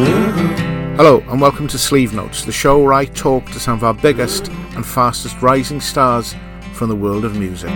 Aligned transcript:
Hello, 0.00 1.22
and 1.28 1.42
welcome 1.42 1.68
to 1.68 1.78
Sleeve 1.78 2.14
Notes, 2.14 2.44
the 2.46 2.52
show 2.52 2.82
where 2.82 2.94
I 2.94 3.04
talk 3.04 3.44
to 3.50 3.60
some 3.60 3.74
of 3.74 3.84
our 3.84 3.92
biggest 3.92 4.48
and 4.48 4.86
fastest 4.86 5.42
rising 5.42 5.78
stars 5.78 6.34
from 6.72 6.88
the 6.88 6.96
world 6.96 7.26
of 7.26 7.36
music. 7.36 7.68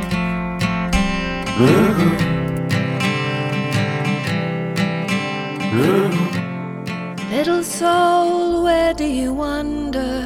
Little 7.30 7.62
soul, 7.62 8.62
where 8.62 8.95
do 8.95 9.04
you 9.04 9.34
wander? 9.34 10.25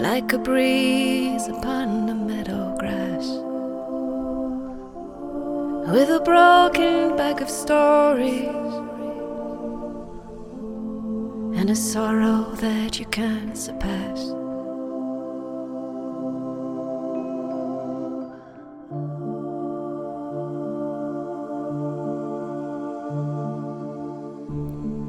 Like 0.00 0.32
a 0.32 0.38
breeze 0.38 1.48
upon 1.48 2.06
the 2.06 2.14
meadow 2.14 2.74
grass. 2.78 3.26
With 5.92 6.08
a 6.08 6.20
broken 6.24 7.14
bag 7.18 7.42
of 7.42 7.50
stories 7.50 8.63
and 11.64 11.70
a 11.70 11.74
sorrow 11.74 12.52
that 12.56 12.98
you 12.98 13.06
can't 13.06 13.56
surpass. 13.56 14.18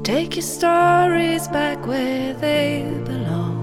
Take 0.02 0.36
your 0.36 0.42
stories 0.42 1.46
back 1.48 1.86
where 1.86 2.32
they 2.32 2.90
belong. 3.04 3.58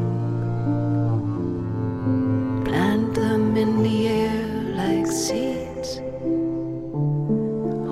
Plant 2.64 3.16
them 3.16 3.58
in 3.58 3.82
the 3.82 4.08
air 4.08 4.46
like 4.76 5.08
seeds. 5.08 6.00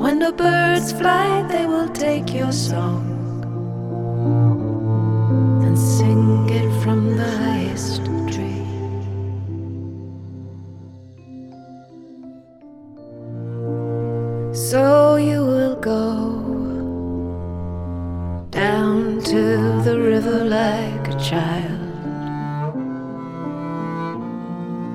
When 0.03 0.19
the 0.19 0.31
birds 0.31 0.91
fly, 0.91 1.41
they 1.47 1.65
will 1.65 1.89
take 1.89 2.31
your 2.35 2.51
song 2.51 3.11
from 6.81 7.15
the 7.15 7.31
highest 7.37 8.05
tree. 8.33 8.65
So 14.51 15.17
you 15.17 15.45
will 15.45 15.75
go 15.75 16.09
down 18.49 19.21
to 19.25 19.81
the 19.83 19.99
river 19.99 20.43
like 20.43 21.07
a 21.07 21.19
child, 21.19 21.77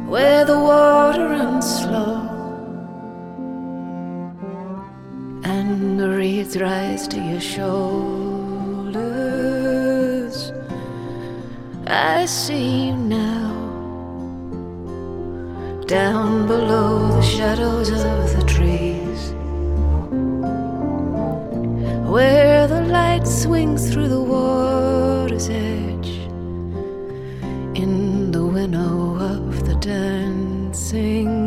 where 0.08 0.44
the 0.44 0.58
water 0.58 1.28
runs 1.28 1.66
slow 1.82 2.16
and 5.44 6.00
the 6.00 6.10
reeds 6.10 6.58
rise 6.58 7.06
to 7.08 7.18
your 7.20 7.40
shoulders. 7.40 8.35
I 11.88 12.26
see 12.26 12.88
you 12.88 12.96
now, 12.96 13.52
down 15.86 16.48
below 16.48 17.12
the 17.12 17.22
shadows 17.22 17.90
of 17.90 18.36
the 18.36 18.44
trees 18.44 19.32
where 22.10 22.66
the 22.66 22.82
light 22.82 23.28
swings 23.28 23.92
through 23.92 24.08
the 24.08 24.20
water's 24.20 25.48
edge 25.48 26.08
in 27.78 28.32
the 28.32 28.44
winnow 28.44 29.16
of 29.20 29.64
the 29.64 29.76
dancing 29.76 31.45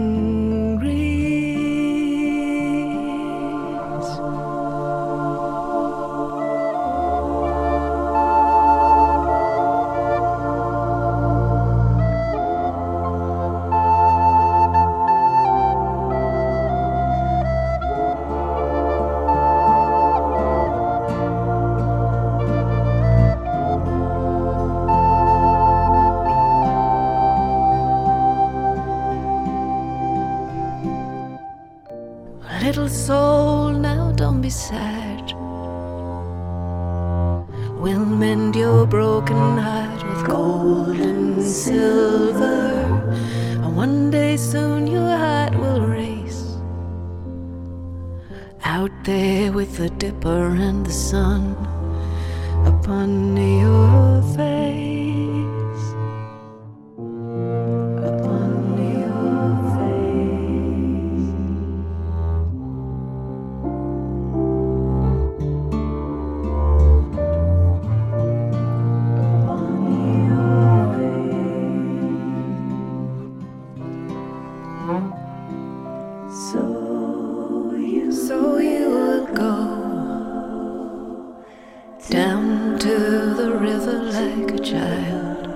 child, 84.70 85.48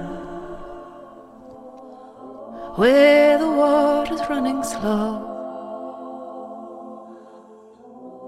where 2.78 3.38
the 3.38 3.52
water's 3.62 4.22
running 4.28 4.64
slow, 4.64 5.30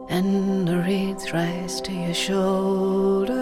and 0.09 0.68
the 0.68 0.78
reeds 0.88 1.34
rise 1.34 1.81
to 1.81 1.91
your 1.91 2.13
shoulders. 2.13 3.35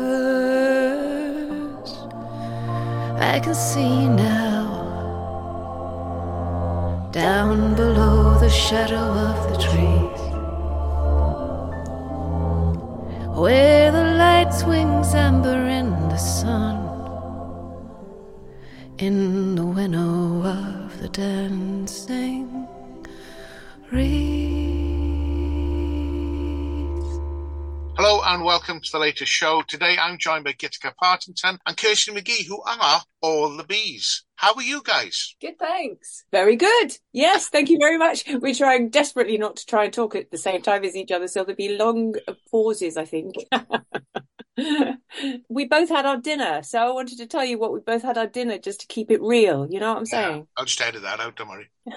I 3.34 3.40
can 3.44 3.56
see 3.56 4.08
now 4.08 4.70
down 7.12 7.75
below 7.75 8.40
the 8.40 8.50
shadow 8.50 9.06
of 9.30 9.38
the 9.52 9.58
trees, 9.68 10.22
where 13.38 13.92
the 13.92 14.06
light 14.24 14.54
swings 14.54 15.14
amber 15.14 15.68
in 15.80 15.90
the 16.08 16.18
sun, 16.18 16.72
in 19.06 19.56
the 19.56 19.66
winnow 19.66 20.41
of 20.46 21.02
the 21.02 21.09
dancing 21.09 22.66
reeds. 23.91 24.24
Hello 27.97 28.22
and 28.25 28.46
welcome 28.46 28.80
to 28.80 28.92
the 28.94 29.00
latest 29.00 29.30
show. 29.30 29.62
Today 29.68 29.97
I'm 30.02 30.18
joined 30.18 30.46
by 30.46 30.53
Gitika 30.53 30.96
Partington 30.96 31.59
and 31.66 31.75
Kirsty 31.75 32.13
McGee, 32.13 32.47
who 32.47 32.62
are 32.62 33.02
all 33.22 33.58
the 33.58 33.66
bees. 33.66 34.24
How 34.38 34.53
are 34.53 34.63
you 34.63 34.81
guys? 34.81 35.36
Good, 35.42 35.59
thanks. 35.59 36.24
Very 36.31 36.56
good. 36.56 36.97
Yes, 37.12 37.50
thank 37.50 37.69
you 37.69 37.80
very 37.80 37.98
much. 37.98 38.24
We're 38.25 38.54
trying 38.54 38.88
desperately 38.88 39.38
not 39.38 39.57
to 39.57 39.66
try 39.66 39.83
and 39.83 39.94
talk 39.94 40.16
at 40.16 40.31
the 40.31 40.38
same 40.38 40.62
time 40.62 40.86
as 40.86 40.95
each 40.95 41.12
other, 41.12 41.27
so 41.27 41.44
there'll 41.44 41.57
be 41.57 41.75
long 41.77 42.16
pauses, 42.50 42.95
I 42.95 43.04
think. 43.04 43.36
we 45.50 45.65
both 45.65 45.89
had 45.89 46.05
our 46.05 46.17
dinner, 46.17 46.61
so 46.63 46.79
I 46.79 46.91
wanted 46.91 47.17
to 47.17 47.25
tell 47.25 47.44
you 47.44 47.57
what 47.57 47.73
we 47.73 47.79
both 47.79 48.03
had 48.03 48.17
our 48.17 48.27
dinner 48.27 48.57
just 48.57 48.81
to 48.81 48.88
keep 48.88 49.09
it 49.11 49.21
real. 49.21 49.67
You 49.69 49.79
know 49.79 49.89
what 49.89 50.00
I'm 50.00 50.05
saying? 50.05 50.47
I'll 50.57 50.65
just 50.65 50.81
edit 50.81 51.01
that 51.01 51.19
out, 51.19 51.35
don't 51.35 51.50
worry. 51.50 51.69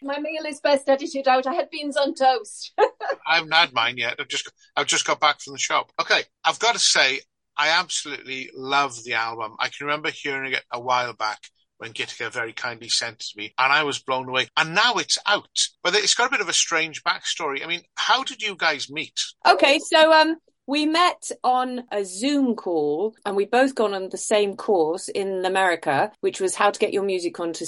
My 0.00 0.20
meal 0.20 0.44
is 0.46 0.60
best 0.60 0.88
edited 0.88 1.26
out. 1.26 1.46
I 1.46 1.54
had 1.54 1.70
beans 1.70 1.96
on 1.96 2.14
toast. 2.14 2.72
I 2.78 3.36
haven't 3.36 3.52
had 3.52 3.72
mine 3.72 3.96
yet. 3.98 4.16
I've 4.18 4.28
just 4.28 4.50
I've 4.76 4.86
just 4.86 5.06
got 5.06 5.20
back 5.20 5.40
from 5.40 5.54
the 5.54 5.58
shop. 5.58 5.90
Okay, 6.00 6.22
I've 6.44 6.58
got 6.58 6.72
to 6.74 6.78
say 6.78 7.20
I 7.56 7.70
absolutely 7.70 8.50
love 8.54 9.02
the 9.04 9.14
album. 9.14 9.56
I 9.58 9.68
can 9.68 9.86
remember 9.86 10.10
hearing 10.10 10.52
it 10.52 10.62
a 10.70 10.80
while 10.80 11.12
back 11.12 11.40
when 11.78 11.92
Gitika 11.92 12.30
very 12.30 12.52
kindly 12.52 12.88
sent 12.88 13.14
it 13.14 13.26
to 13.32 13.38
me, 13.38 13.54
and 13.58 13.72
I 13.72 13.82
was 13.84 13.98
blown 13.98 14.28
away. 14.28 14.48
And 14.56 14.74
now 14.74 14.94
it's 14.94 15.18
out, 15.26 15.48
but 15.82 15.94
it's 15.94 16.14
got 16.14 16.28
a 16.28 16.30
bit 16.30 16.40
of 16.40 16.48
a 16.48 16.52
strange 16.52 17.02
backstory. 17.02 17.64
I 17.64 17.66
mean, 17.66 17.82
how 17.96 18.24
did 18.24 18.42
you 18.42 18.54
guys 18.56 18.90
meet? 18.90 19.18
Okay, 19.46 19.78
so 19.78 20.12
um, 20.12 20.36
we 20.68 20.84
met 20.84 21.30
on 21.42 21.84
a 21.90 22.04
Zoom 22.04 22.54
call 22.54 23.14
and 23.24 23.34
we 23.34 23.46
both 23.46 23.74
gone 23.74 23.94
on 23.94 24.10
the 24.10 24.18
same 24.18 24.54
course 24.54 25.08
in 25.08 25.46
America, 25.46 26.12
which 26.20 26.42
was 26.42 26.54
how 26.54 26.70
to 26.70 26.78
get 26.78 26.92
your 26.92 27.04
music 27.04 27.40
onto 27.40 27.64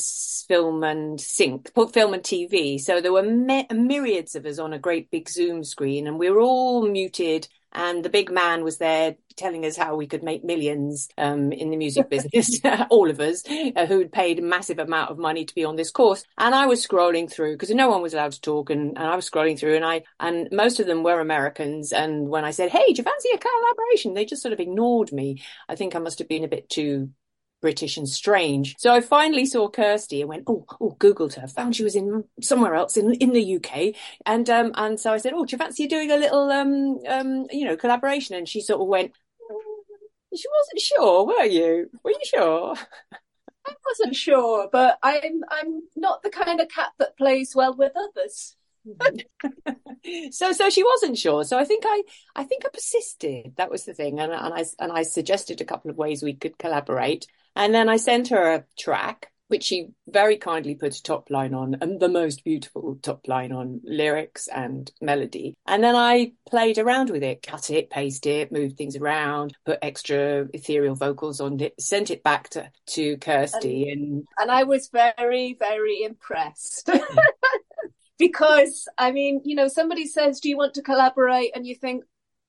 film 0.47 0.85
and 0.85 1.19
sync, 1.19 1.73
film 1.95 2.13
and 2.13 2.23
TV. 2.23 2.79
So 2.79 3.01
there 3.01 3.13
were 3.13 3.23
myriads 3.23 4.35
of 4.35 4.45
us 4.45 4.59
on 4.59 4.75
a 4.75 4.79
great 4.79 5.11
big 5.11 5.31
Zoom 5.31 5.65
screen 5.65 6.06
and 6.06 6.19
we 6.19 6.29
were 6.29 6.41
all 6.41 6.87
muted 6.87 7.49
and 7.73 8.05
the 8.05 8.11
big 8.11 8.31
man 8.31 8.65
was 8.65 8.77
there 8.77 9.17
telling 9.41 9.65
us 9.67 9.77
how 9.77 9.97
we 9.97 10.07
could 10.07 10.23
make 10.23 10.45
millions 10.45 11.09
um, 11.19 11.51
in 11.53 11.71
the 11.71 11.77
music 11.77 12.09
business, 12.33 12.61
all 12.91 13.11
of 13.11 13.19
us 13.21 13.43
uh, 13.49 13.87
who'd 13.87 14.13
paid 14.13 14.39
a 14.39 14.43
massive 14.43 14.79
amount 14.79 15.11
of 15.11 15.19
money 15.19 15.45
to 15.45 15.55
be 15.55 15.65
on 15.65 15.77
this 15.77 15.91
course. 15.91 16.23
And 16.39 16.55
I 16.55 16.67
was 16.67 16.87
scrolling 16.87 17.31
through 17.31 17.55
because 17.55 17.71
no 17.71 17.89
one 17.89 18.03
was 18.03 18.15
allowed 18.15 18.33
to 18.33 18.41
talk, 18.41 18.71
and, 18.71 18.97
and 18.97 19.07
I 19.07 19.17
was 19.17 19.29
scrolling 19.29 19.59
through, 19.59 19.77
and 19.77 19.85
I 19.85 20.03
and 20.21 20.49
most 20.53 20.79
of 20.79 20.87
them 20.87 21.03
were 21.03 21.21
Americans. 21.21 21.93
And 21.93 22.29
when 22.29 22.45
I 22.45 22.53
said, 22.53 22.71
"Hey, 22.71 22.93
do 22.93 22.99
you 22.99 23.05
fancy 23.05 23.31
a 23.35 23.39
collaboration?" 23.39 24.15
they 24.15 24.25
just 24.25 24.43
sort 24.43 24.53
of 24.53 24.61
ignored 24.61 25.13
me. 25.13 25.43
I 25.69 25.75
think 25.75 25.97
I 25.97 25.99
must 25.99 26.19
have 26.19 26.29
been 26.29 26.45
a 26.45 26.49
bit 26.49 26.69
too 26.69 27.11
British 27.61 27.97
and 27.97 28.09
strange. 28.09 28.77
So 28.79 28.93
I 28.93 29.01
finally 29.01 29.47
saw 29.47 29.69
Kirsty 29.69 30.21
and 30.21 30.29
went, 30.29 30.45
oh, 30.47 30.65
oh, 30.81 30.97
Googled 30.99 31.35
her, 31.35 31.47
found 31.47 31.77
she 31.77 31.85
was 31.85 31.95
in 31.95 32.25
somewhere 32.41 32.75
else 32.75 32.97
in 32.97 33.15
in 33.15 33.33
the 33.33 33.57
UK, 33.57 33.95
and 34.27 34.49
um, 34.49 34.73
and 34.75 34.99
so 34.99 35.13
I 35.13 35.19
said, 35.19 35.33
oh, 35.35 35.45
do 35.45 35.53
you 35.53 35.59
fancy 35.59 35.87
doing 35.87 36.11
a 36.11 36.17
little 36.17 36.51
um 36.51 36.99
um 37.09 37.47
you 37.51 37.67
know 37.67 37.77
collaboration? 37.77 38.35
And 38.35 38.49
she 38.49 38.61
sort 38.61 38.81
of 38.81 38.89
went, 38.89 39.13
she 40.35 40.49
wasn't 40.59 40.81
sure, 40.81 41.27
were 41.27 41.44
you? 41.44 41.91
Were 42.03 42.11
you 42.11 42.25
sure? 42.25 42.75
I 43.67 43.73
wasn't 43.87 44.17
sure, 44.17 44.69
but 44.73 44.99
I'm 45.03 45.43
I'm 45.50 45.82
not 45.97 46.23
the 46.23 46.31
kind 46.31 46.61
of 46.61 46.69
cat 46.69 46.93
that 46.99 47.17
plays 47.17 47.55
well 47.55 47.75
with 47.77 47.93
others. 47.97 48.56
so 50.31 50.53
so 50.53 50.71
she 50.71 50.82
wasn't 50.82 51.19
sure 51.19 51.44
so 51.44 51.59
i 51.59 51.65
think 51.67 51.85
i 51.87 52.03
i 52.35 52.43
think 52.43 52.65
i 52.65 52.69
persisted 52.71 53.53
that 53.56 53.71
was 53.71 53.85
the 53.85 53.93
thing 53.93 54.19
and, 54.19 54.32
and 54.32 54.55
i 54.55 54.65
and 54.79 54.91
i 54.91 55.03
suggested 55.03 55.61
a 55.61 55.67
couple 55.67 55.91
of 55.91 55.99
ways 55.99 56.23
we 56.23 56.32
could 56.32 56.56
collaborate 56.56 57.27
and 57.55 57.75
then 57.75 57.91
i 57.91 57.99
sent 57.99 58.29
her 58.29 58.55
a 58.55 58.65
track 58.79 59.30
which 59.50 59.64
she 59.64 59.88
very 60.08 60.37
kindly 60.37 60.75
put 60.75 60.94
a 60.97 61.02
top 61.02 61.29
line 61.31 61.55
on 61.55 61.76
and 61.81 62.00
the 62.00 62.08
most 62.08 62.44
beautiful 62.44 62.99
top 63.02 63.26
line 63.26 63.52
on 63.52 63.81
lyrics 63.85 64.49
and 64.49 64.91
melody 65.00 65.55
and 65.67 65.82
then 65.82 65.97
i 65.97 66.32
played 66.49 66.79
around 66.79 67.11
with 67.11 67.23
it 67.23 67.43
cut 67.43 67.70
it 67.70 67.91
paste 67.91 68.26
it 68.26 68.52
moved 68.52 68.76
things 68.76 68.97
around 68.97 69.56
put 69.67 69.79
extra 69.82 70.47
ethereal 70.55 70.94
vocals 70.94 71.41
on 71.41 71.58
it 71.61 71.75
sent 71.81 72.11
it 72.11 72.23
back 72.23 72.49
to 72.49 72.70
to 72.87 73.17
kirsty 73.19 73.91
and 73.91 74.00
and, 74.00 74.26
and 74.38 74.50
i 74.50 74.62
was 74.62 74.88
very 74.88 75.56
very 75.58 76.03
impressed 76.03 76.91
because 78.20 78.87
I 78.99 79.11
mean, 79.11 79.41
you 79.44 79.56
know, 79.56 79.67
somebody 79.67 80.06
says, 80.06 80.38
"Do 80.38 80.49
you 80.49 80.56
want 80.56 80.75
to 80.75 80.82
collaborate?" 80.82 81.56
and 81.56 81.67
you 81.67 81.75
think, 81.75 82.05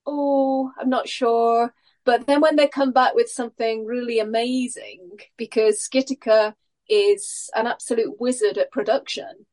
"Oh, 0.06 0.72
I'm 0.78 0.90
not 0.90 1.08
sure." 1.08 1.74
But 2.04 2.28
then 2.28 2.42
when 2.42 2.58
they 2.58 2.68
come 2.68 2.92
back 2.92 3.16
with 3.16 3.30
something 3.30 3.86
really 3.86 4.20
amazing, 4.20 5.20
because 5.38 5.88
Gitika 5.92 6.54
is 6.92 7.50
an 7.56 7.68
absolute 7.68 8.20
wizard 8.20 8.58
at 8.58 8.72
production 8.72 9.46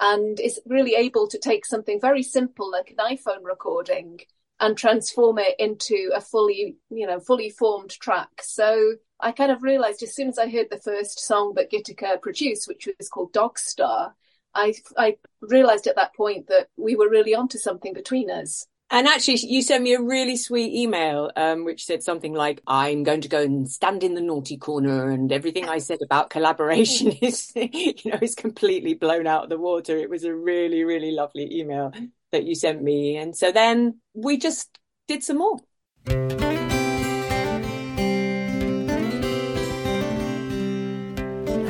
and 0.00 0.40
is 0.40 0.60
really 0.66 0.94
able 0.94 1.28
to 1.28 1.38
take 1.38 1.64
something 1.64 2.00
very 2.00 2.22
simple 2.22 2.70
like 2.70 2.90
an 2.90 3.16
iPhone 3.16 3.44
recording 3.44 4.20
and 4.58 4.76
transform 4.76 5.38
it 5.38 5.54
into 5.58 6.10
a 6.14 6.20
fully, 6.20 6.76
you 6.90 7.06
know, 7.06 7.20
fully 7.20 7.50
formed 7.50 7.90
track. 7.90 8.30
So 8.42 8.94
I 9.20 9.32
kind 9.32 9.52
of 9.52 9.62
realized 9.62 10.02
as 10.02 10.14
soon 10.14 10.28
as 10.28 10.38
I 10.38 10.48
heard 10.48 10.68
the 10.70 10.78
first 10.78 11.20
song 11.20 11.54
that 11.56 11.70
Gitika 11.70 12.20
produced, 12.20 12.66
which 12.66 12.88
was 12.98 13.08
called 13.08 13.32
Dog 13.32 13.58
Star, 13.58 14.14
I 14.54 14.74
I 14.96 15.16
realized 15.40 15.86
at 15.86 15.96
that 15.96 16.14
point 16.14 16.48
that 16.48 16.68
we 16.76 16.96
were 16.96 17.10
really 17.10 17.34
onto 17.34 17.58
something 17.58 17.92
between 17.92 18.30
us. 18.30 18.66
And 18.88 19.08
actually, 19.08 19.38
you 19.38 19.62
sent 19.62 19.82
me 19.82 19.94
a 19.94 20.00
really 20.00 20.36
sweet 20.36 20.72
email, 20.72 21.32
um, 21.34 21.64
which 21.64 21.84
said 21.84 22.04
something 22.04 22.32
like, 22.32 22.62
"I'm 22.68 23.02
going 23.02 23.20
to 23.22 23.28
go 23.28 23.42
and 23.42 23.68
stand 23.68 24.04
in 24.04 24.14
the 24.14 24.20
naughty 24.20 24.56
corner," 24.56 25.10
and 25.10 25.32
everything 25.32 25.68
I 25.68 25.78
said 25.78 26.02
about 26.02 26.30
collaboration 26.30 27.08
is, 27.20 27.52
you 27.56 27.94
know, 28.04 28.18
is 28.22 28.36
completely 28.36 28.94
blown 28.94 29.26
out 29.26 29.42
of 29.42 29.50
the 29.50 29.58
water. 29.58 29.96
It 29.96 30.08
was 30.08 30.22
a 30.22 30.32
really, 30.32 30.84
really 30.84 31.10
lovely 31.10 31.58
email 31.58 31.92
that 32.30 32.44
you 32.44 32.54
sent 32.54 32.80
me, 32.80 33.16
and 33.16 33.36
so 33.36 33.50
then 33.50 34.00
we 34.14 34.38
just 34.38 34.78
did 35.08 35.24
some 35.24 35.38
more. 35.38 35.58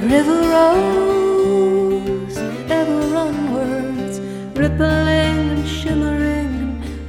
River 0.06 0.40
rose 0.50 2.36
ever 2.70 3.16
onwards, 3.16 4.18
and 4.18 5.05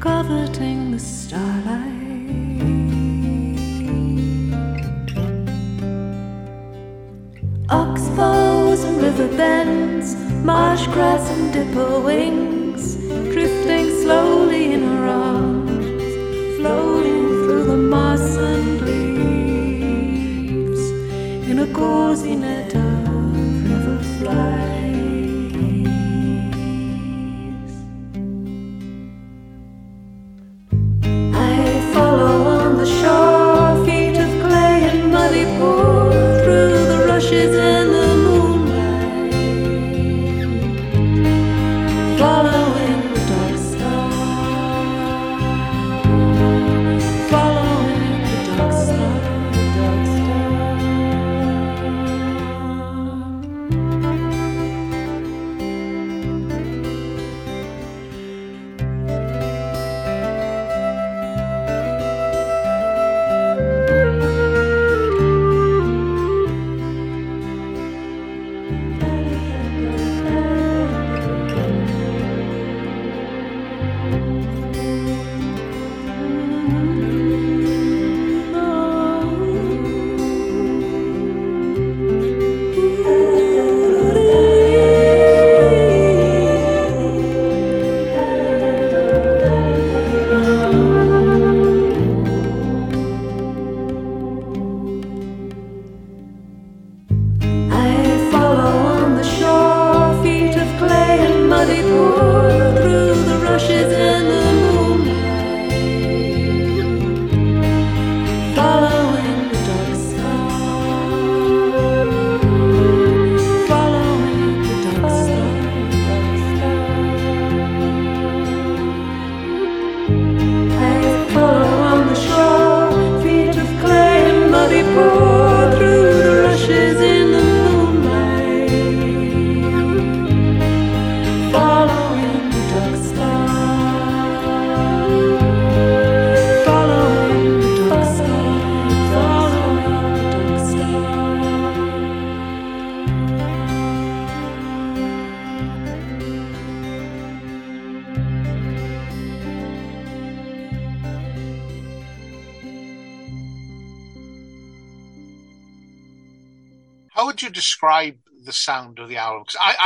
coveting 0.07 0.80
the 0.92 1.00
starlight. 1.00 1.95
Oxbows 7.81 8.81
and 8.88 8.95
river 9.07 9.30
bends, 9.42 10.07
marsh 10.51 10.86
grass 10.95 11.24
and 11.36 11.45
dipper 11.51 12.00
wings, 12.00 12.83
drifting 13.33 13.88
slowly 14.04 14.63
in 14.75 14.81
her 14.92 15.06
arms, 15.07 15.88
floating 16.57 17.25
through 17.42 17.65
the 17.74 17.80
moss 17.94 18.27
and 18.51 18.68
leaves 18.88 20.83
in 21.51 21.57
a 21.68 21.68
cozy 21.81 22.36
net 22.45 22.74
of 22.75 23.69
river 23.71 24.00
flies. 24.19 24.56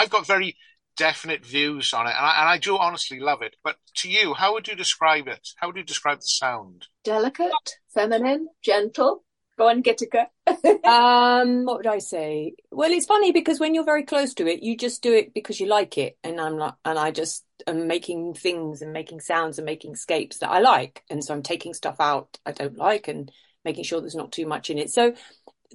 I've 0.02 0.10
got 0.10 0.26
very 0.26 0.58
definite 0.98 1.46
views 1.46 1.94
on 1.94 2.08
it, 2.08 2.16
and 2.18 2.26
I, 2.26 2.40
and 2.40 2.50
I 2.50 2.58
do 2.58 2.76
honestly 2.76 3.20
love 3.20 3.44
it. 3.44 3.56
But 3.64 3.76
to 3.98 4.10
you, 4.10 4.34
how 4.34 4.54
would 4.54 4.68
you 4.68 4.76
describe 4.76 5.28
it? 5.28 5.50
How 5.58 5.68
would 5.68 5.78
you 5.78 5.84
describe 5.84 6.18
the 6.18 6.26
sound? 6.26 6.88
Delicate, 7.04 7.52
feminine, 7.94 8.48
gentle. 8.64 9.24
Go 9.60 9.70
on, 9.70 9.84
Gitika. 9.84 10.26
um, 10.88 11.66
what 11.66 11.78
would 11.78 11.88
I 11.88 12.00
say? 12.00 12.56
Well, 12.72 12.92
it's 12.92 13.06
funny 13.06 13.32
because 13.32 13.60
when 13.60 13.76
you're 13.76 13.86
very 13.86 14.02
close 14.02 14.34
to 14.36 14.48
it, 14.48 14.64
you 14.64 14.76
just 14.76 15.04
do 15.04 15.14
it 15.14 15.36
because 15.36 15.60
you 15.60 15.68
like 15.68 16.00
it, 16.00 16.18
and 16.24 16.42
I'm 16.42 16.58
not, 16.58 16.78
and 16.84 16.98
I 16.98 17.12
just 17.12 17.46
am 17.68 17.86
making 17.88 18.34
things 18.34 18.82
and 18.82 18.92
making 18.92 19.20
sounds 19.20 19.60
and 19.60 19.68
making 19.68 19.98
scapes 19.98 20.40
that 20.40 20.50
I 20.50 20.62
like, 20.62 21.04
and 21.12 21.24
so 21.24 21.36
I'm 21.36 21.44
taking 21.44 21.76
stuff 21.76 21.98
out 22.00 22.40
I 22.44 22.54
don't 22.54 22.76
like 22.76 23.08
and 23.08 23.32
making 23.64 23.84
sure 23.84 24.02
there's 24.02 24.16
not 24.16 24.32
too 24.32 24.48
much 24.48 24.72
in 24.72 24.80
it. 24.80 24.90
So 24.90 25.14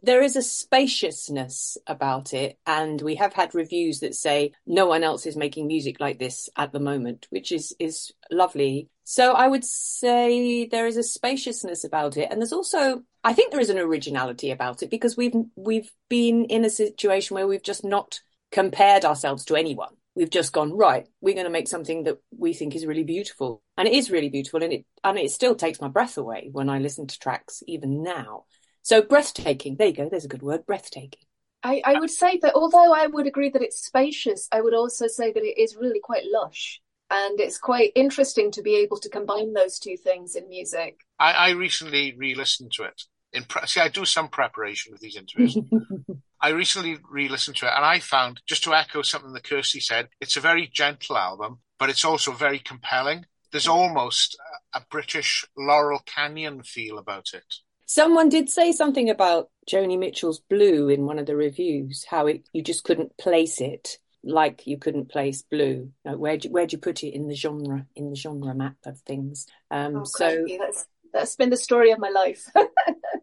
there 0.02 0.22
is 0.22 0.36
a 0.36 0.42
spaciousness 0.42 1.78
about 1.86 2.32
it, 2.34 2.58
and 2.66 3.00
we 3.00 3.16
have 3.16 3.32
had 3.32 3.54
reviews 3.54 4.00
that 4.00 4.14
say 4.14 4.52
no 4.66 4.86
one 4.86 5.02
else 5.02 5.26
is 5.26 5.36
making 5.36 5.66
music 5.66 6.00
like 6.00 6.18
this 6.18 6.48
at 6.56 6.72
the 6.72 6.80
moment, 6.80 7.26
which 7.30 7.52
is 7.52 7.74
is 7.78 8.12
lovely. 8.30 8.88
So 9.04 9.32
I 9.32 9.46
would 9.46 9.64
say 9.64 10.66
there 10.66 10.86
is 10.86 10.96
a 10.96 11.02
spaciousness 11.02 11.84
about 11.84 12.16
it, 12.16 12.28
and 12.30 12.40
there's 12.40 12.52
also 12.52 13.02
I 13.24 13.32
think 13.32 13.50
there 13.50 13.60
is 13.60 13.70
an 13.70 13.78
originality 13.78 14.50
about 14.50 14.82
it 14.82 14.90
because 14.90 15.16
we've 15.16 15.34
we've 15.56 15.90
been 16.08 16.44
in 16.46 16.64
a 16.64 16.70
situation 16.70 17.34
where 17.34 17.46
we've 17.46 17.62
just 17.62 17.84
not 17.84 18.20
compared 18.52 19.04
ourselves 19.04 19.44
to 19.46 19.56
anyone. 19.56 19.94
We've 20.14 20.30
just 20.30 20.52
gone 20.52 20.72
right. 20.72 21.06
We're 21.20 21.34
going 21.34 21.44
to 21.44 21.50
make 21.50 21.68
something 21.68 22.04
that 22.04 22.18
we 22.36 22.54
think 22.54 22.74
is 22.74 22.86
really 22.86 23.04
beautiful, 23.04 23.62
and 23.76 23.86
it 23.86 23.94
is 23.94 24.10
really 24.10 24.30
beautiful, 24.30 24.62
and 24.62 24.72
it 24.72 24.86
and 25.04 25.18
it 25.18 25.30
still 25.30 25.54
takes 25.54 25.80
my 25.80 25.88
breath 25.88 26.16
away 26.16 26.48
when 26.52 26.68
I 26.68 26.78
listen 26.78 27.06
to 27.06 27.18
tracks 27.18 27.62
even 27.66 28.02
now. 28.02 28.44
So 28.86 29.02
breathtaking. 29.02 29.74
There 29.74 29.88
you 29.88 29.94
go. 29.94 30.08
There's 30.08 30.26
a 30.26 30.28
good 30.28 30.44
word. 30.44 30.64
Breathtaking. 30.64 31.26
I, 31.64 31.82
I 31.84 31.98
would 31.98 32.08
say 32.08 32.38
that 32.42 32.54
although 32.54 32.94
I 32.94 33.08
would 33.08 33.26
agree 33.26 33.48
that 33.48 33.60
it's 33.60 33.84
spacious, 33.84 34.46
I 34.52 34.60
would 34.60 34.74
also 34.74 35.08
say 35.08 35.32
that 35.32 35.42
it 35.42 35.60
is 35.60 35.74
really 35.74 35.98
quite 35.98 36.22
lush. 36.24 36.80
And 37.10 37.40
it's 37.40 37.58
quite 37.58 37.90
interesting 37.96 38.52
to 38.52 38.62
be 38.62 38.76
able 38.76 38.98
to 38.98 39.08
combine 39.08 39.54
those 39.54 39.80
two 39.80 39.96
things 39.96 40.36
in 40.36 40.48
music. 40.48 41.00
I, 41.18 41.32
I 41.32 41.50
recently 41.50 42.14
re-listened 42.16 42.70
to 42.74 42.84
it. 42.84 43.02
In 43.32 43.42
pre- 43.42 43.66
see, 43.66 43.80
I 43.80 43.88
do 43.88 44.04
some 44.04 44.28
preparation 44.28 44.92
with 44.92 45.00
these 45.00 45.16
interviews. 45.16 45.58
I 46.40 46.50
recently 46.50 46.96
re-listened 47.10 47.56
to 47.56 47.66
it, 47.66 47.72
and 47.74 47.84
I 47.84 47.98
found, 47.98 48.40
just 48.46 48.62
to 48.64 48.74
echo 48.74 49.02
something 49.02 49.32
that 49.32 49.42
Kirsty 49.42 49.80
said, 49.80 50.10
it's 50.20 50.36
a 50.36 50.40
very 50.40 50.68
gentle 50.72 51.18
album, 51.18 51.58
but 51.80 51.90
it's 51.90 52.04
also 52.04 52.30
very 52.30 52.60
compelling. 52.60 53.26
There's 53.50 53.66
almost 53.66 54.38
a 54.72 54.82
British 54.88 55.44
Laurel 55.58 56.02
Canyon 56.06 56.62
feel 56.62 56.98
about 56.98 57.30
it. 57.34 57.52
Someone 57.86 58.28
did 58.28 58.50
say 58.50 58.72
something 58.72 59.08
about 59.10 59.48
Joni 59.70 59.98
Mitchell's 59.98 60.40
Blue 60.40 60.88
in 60.88 61.06
one 61.06 61.18
of 61.18 61.26
the 61.26 61.36
reviews, 61.36 62.04
how 62.08 62.26
it 62.26 62.48
you 62.52 62.62
just 62.62 62.84
couldn't 62.84 63.16
place 63.16 63.60
it 63.60 63.98
like 64.24 64.66
you 64.66 64.76
couldn't 64.76 65.08
place 65.08 65.42
Blue. 65.42 65.90
Like 66.04 66.16
where'd 66.16 66.44
you, 66.44 66.50
where'd 66.50 66.72
you 66.72 66.78
put 66.78 67.02
it 67.04 67.14
in 67.14 67.28
the 67.28 67.34
genre 67.34 67.86
in 67.94 68.10
the 68.10 68.16
genre 68.16 68.54
map 68.54 68.76
of 68.84 68.98
things? 69.00 69.46
Um, 69.70 69.98
Oh, 69.98 70.04
so 70.04 70.44
that's 70.58 70.86
that's 71.12 71.36
been 71.36 71.50
the 71.50 71.56
story 71.56 71.92
of 71.92 71.98
my 71.98 72.10
life. 72.10 72.44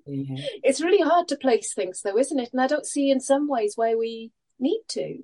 yeah. 0.08 0.36
it's 0.64 0.82
really 0.82 1.02
hard 1.08 1.28
to 1.28 1.36
place 1.36 1.74
things, 1.74 2.02
though, 2.02 2.18
isn't 2.18 2.40
it? 2.40 2.50
And 2.54 2.62
I 2.62 2.68
don't 2.68 2.86
see 2.86 3.12
in 3.12 3.20
some 3.20 3.48
ways 3.48 3.74
why 3.76 3.96
we 3.96 4.32
need 4.60 4.82
to. 4.90 5.20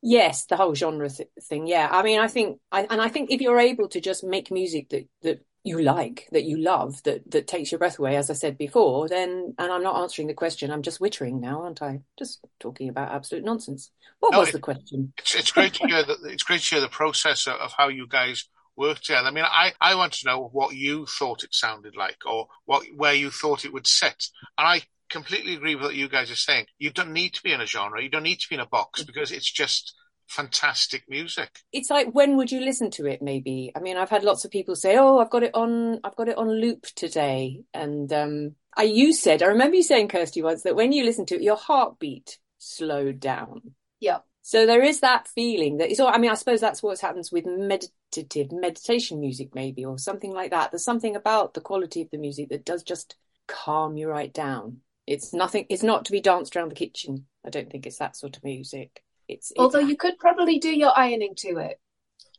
Yes, 0.00 0.46
the 0.46 0.56
whole 0.56 0.74
genre 0.74 1.10
th- 1.10 1.28
thing. 1.42 1.66
Yeah, 1.66 1.88
I 1.90 2.02
mean, 2.02 2.18
I 2.18 2.28
think, 2.28 2.60
I, 2.72 2.86
and 2.88 3.00
I 3.00 3.08
think 3.08 3.30
if 3.30 3.42
you're 3.42 3.58
able 3.58 3.88
to 3.88 4.00
just 4.00 4.24
make 4.24 4.50
music 4.50 4.88
that 4.90 5.06
that 5.22 5.44
you 5.62 5.80
like, 5.82 6.26
that 6.32 6.44
you 6.44 6.56
love, 6.56 7.02
that 7.02 7.30
that 7.30 7.46
takes 7.46 7.70
your 7.70 7.78
breath 7.78 7.98
away, 7.98 8.16
as 8.16 8.30
I 8.30 8.34
said 8.34 8.56
before, 8.56 9.08
then, 9.08 9.54
and 9.58 9.72
I'm 9.72 9.82
not 9.82 10.00
answering 10.00 10.28
the 10.28 10.34
question, 10.34 10.70
I'm 10.70 10.82
just 10.82 11.00
wittering 11.00 11.40
now, 11.40 11.62
aren't 11.62 11.82
I? 11.82 12.00
Just 12.18 12.40
talking 12.58 12.88
about 12.88 13.12
absolute 13.12 13.44
nonsense. 13.44 13.90
What 14.20 14.32
No, 14.32 14.40
was 14.40 14.48
it- 14.48 14.52
the 14.52 14.60
question? 14.60 15.12
It's, 15.18 15.34
it's 15.34 15.52
great 15.52 15.74
to 15.74 15.86
hear 15.86 16.02
that. 16.02 16.18
It's 16.24 16.42
great 16.42 16.62
to 16.62 16.74
hear 16.74 16.80
the 16.80 16.88
process 16.88 17.46
of, 17.46 17.54
of 17.54 17.72
how 17.76 17.88
you 17.88 18.06
guys 18.06 18.48
worked 18.76 19.04
together. 19.04 19.28
I 19.28 19.30
mean, 19.32 19.44
I, 19.44 19.72
I 19.80 19.94
want 19.94 20.14
to 20.14 20.26
know 20.26 20.48
what 20.52 20.74
you 20.74 21.04
thought 21.06 21.44
it 21.44 21.54
sounded 21.54 21.96
like, 21.96 22.24
or 22.26 22.48
what 22.64 22.84
where 22.96 23.14
you 23.14 23.30
thought 23.30 23.64
it 23.64 23.72
would 23.72 23.86
sit. 23.86 24.28
And 24.56 24.66
I 24.66 24.82
completely 25.10 25.54
agree 25.54 25.74
with 25.74 25.84
what 25.84 25.94
you 25.94 26.08
guys 26.08 26.30
are 26.30 26.36
saying. 26.36 26.66
You 26.78 26.90
don't 26.90 27.12
need 27.12 27.34
to 27.34 27.42
be 27.42 27.52
in 27.52 27.60
a 27.60 27.66
genre. 27.66 28.02
You 28.02 28.08
don't 28.08 28.22
need 28.22 28.40
to 28.40 28.48
be 28.48 28.54
in 28.54 28.60
a 28.60 28.66
box 28.66 29.00
mm-hmm. 29.00 29.06
because 29.06 29.30
it's 29.32 29.50
just 29.50 29.94
fantastic 30.30 31.04
music. 31.08 31.60
It's 31.72 31.90
like 31.90 32.12
when 32.12 32.36
would 32.36 32.50
you 32.50 32.60
listen 32.60 32.90
to 32.92 33.06
it? 33.06 33.20
Maybe. 33.20 33.72
I 33.76 33.80
mean, 33.80 33.96
I've 33.96 34.10
had 34.10 34.24
lots 34.24 34.44
of 34.44 34.50
people 34.50 34.76
say, 34.76 34.96
"Oh, 34.96 35.18
I've 35.18 35.30
got 35.30 35.42
it 35.42 35.54
on, 35.54 36.00
I've 36.04 36.16
got 36.16 36.28
it 36.28 36.38
on 36.38 36.48
loop 36.60 36.86
today," 36.94 37.62
and 37.74 38.12
um, 38.12 38.54
I 38.76 38.84
you 38.84 39.12
said, 39.12 39.42
I 39.42 39.46
remember 39.46 39.76
you 39.76 39.82
saying, 39.82 40.08
Kirsty, 40.08 40.42
once 40.42 40.62
that 40.62 40.76
when 40.76 40.92
you 40.92 41.04
listen 41.04 41.26
to 41.26 41.34
it, 41.34 41.42
your 41.42 41.56
heartbeat 41.56 42.38
slowed 42.58 43.20
down. 43.20 43.74
Yeah. 43.98 44.18
So 44.42 44.66
there 44.66 44.82
is 44.82 45.00
that 45.00 45.28
feeling 45.28 45.78
that 45.78 45.90
it's 45.90 46.00
all, 46.00 46.08
I 46.08 46.18
mean, 46.18 46.30
I 46.30 46.34
suppose 46.34 46.60
that's 46.60 46.82
what 46.82 46.98
happens 47.00 47.30
with 47.30 47.44
meditative 47.46 48.52
meditation 48.52 49.20
music, 49.20 49.54
maybe, 49.54 49.84
or 49.84 49.98
something 49.98 50.32
like 50.32 50.50
that. 50.50 50.70
There's 50.70 50.84
something 50.84 51.14
about 51.14 51.54
the 51.54 51.60
quality 51.60 52.02
of 52.02 52.10
the 52.10 52.18
music 52.18 52.48
that 52.48 52.64
does 52.64 52.82
just 52.82 53.16
calm 53.46 53.96
you 53.96 54.08
right 54.08 54.32
down. 54.32 54.78
It's 55.06 55.34
nothing, 55.34 55.66
it's 55.68 55.82
not 55.82 56.04
to 56.06 56.12
be 56.12 56.20
danced 56.20 56.56
around 56.56 56.70
the 56.70 56.76
kitchen. 56.76 57.26
I 57.44 57.50
don't 57.50 57.70
think 57.70 57.86
it's 57.86 57.98
that 57.98 58.16
sort 58.16 58.36
of 58.36 58.44
music. 58.44 59.02
It's, 59.30 59.50
it's 59.50 59.58
Although 59.58 59.80
you 59.80 59.96
could 59.96 60.18
probably 60.18 60.58
do 60.58 60.70
your 60.70 60.96
ironing 60.96 61.34
to 61.38 61.58
it. 61.58 61.80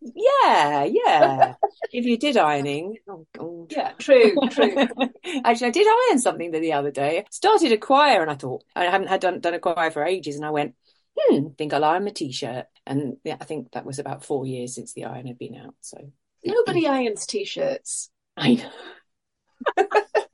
yeah, 0.02 0.84
yeah. 0.84 1.54
if 1.92 2.06
you 2.06 2.18
did 2.18 2.38
ironing, 2.38 2.98
oh 3.10 3.28
God. 3.34 3.72
Yeah, 3.72 3.92
true, 3.98 4.34
true. 4.50 4.76
Actually, 5.46 5.68
I 5.68 5.72
did 5.72 5.88
iron 5.88 6.20
something 6.20 6.52
the, 6.52 6.60
the 6.60 6.74
other 6.74 6.92
day. 6.92 7.26
Started 7.30 7.72
a 7.72 7.78
choir, 7.78 8.22
and 8.22 8.32
I 8.32 8.36
thought 8.36 8.64
I 8.76 8.86
haven't 8.86 9.08
had 9.10 9.22
done, 9.22 9.40
done 9.40 9.54
a 9.54 9.60
choir 9.60 9.92
for 9.92 10.04
ages, 10.04 10.36
and 10.36 10.46
I 10.46 10.50
went, 10.52 10.76
hmm, 11.18 11.50
think 11.58 11.74
I'll 11.74 11.84
iron 11.84 12.06
my 12.06 12.12
t-shirt. 12.12 12.66
And 12.86 13.18
yeah, 13.24 13.38
I 13.40 13.46
think 13.46 13.72
that 13.74 13.86
was 13.86 14.00
about 14.00 14.26
four 14.26 14.46
years 14.46 14.76
since 14.76 14.94
the 14.94 15.06
iron 15.06 15.28
had 15.28 15.38
been 15.38 15.56
out. 15.56 15.76
So 15.82 15.98
Nobody 16.44 16.88
irons 16.88 17.26
t-shirts. 17.26 18.10
I 18.36 18.54
know. 18.56 18.72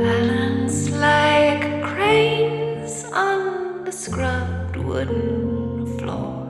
Balance 0.00 0.88
like 0.92 1.82
cranes 1.82 3.04
on 3.12 3.84
the 3.84 3.92
scrubbed 3.92 4.76
wooden 4.76 5.98
floor. 5.98 6.46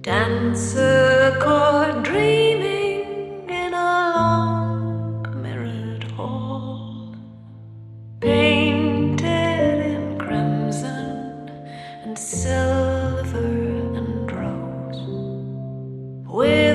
Dancer 0.00 1.36
chord 1.40 2.04
dreaming 2.04 3.50
in 3.50 3.74
a 3.74 4.12
long 4.14 5.42
mirrored 5.42 6.04
hall. 6.12 7.16
Painted 8.20 9.84
in 9.92 10.16
crimson 10.16 11.50
and 12.04 12.16
silver 12.16 13.50
and 13.98 14.30
rose. 14.30 15.02
With 16.24 16.69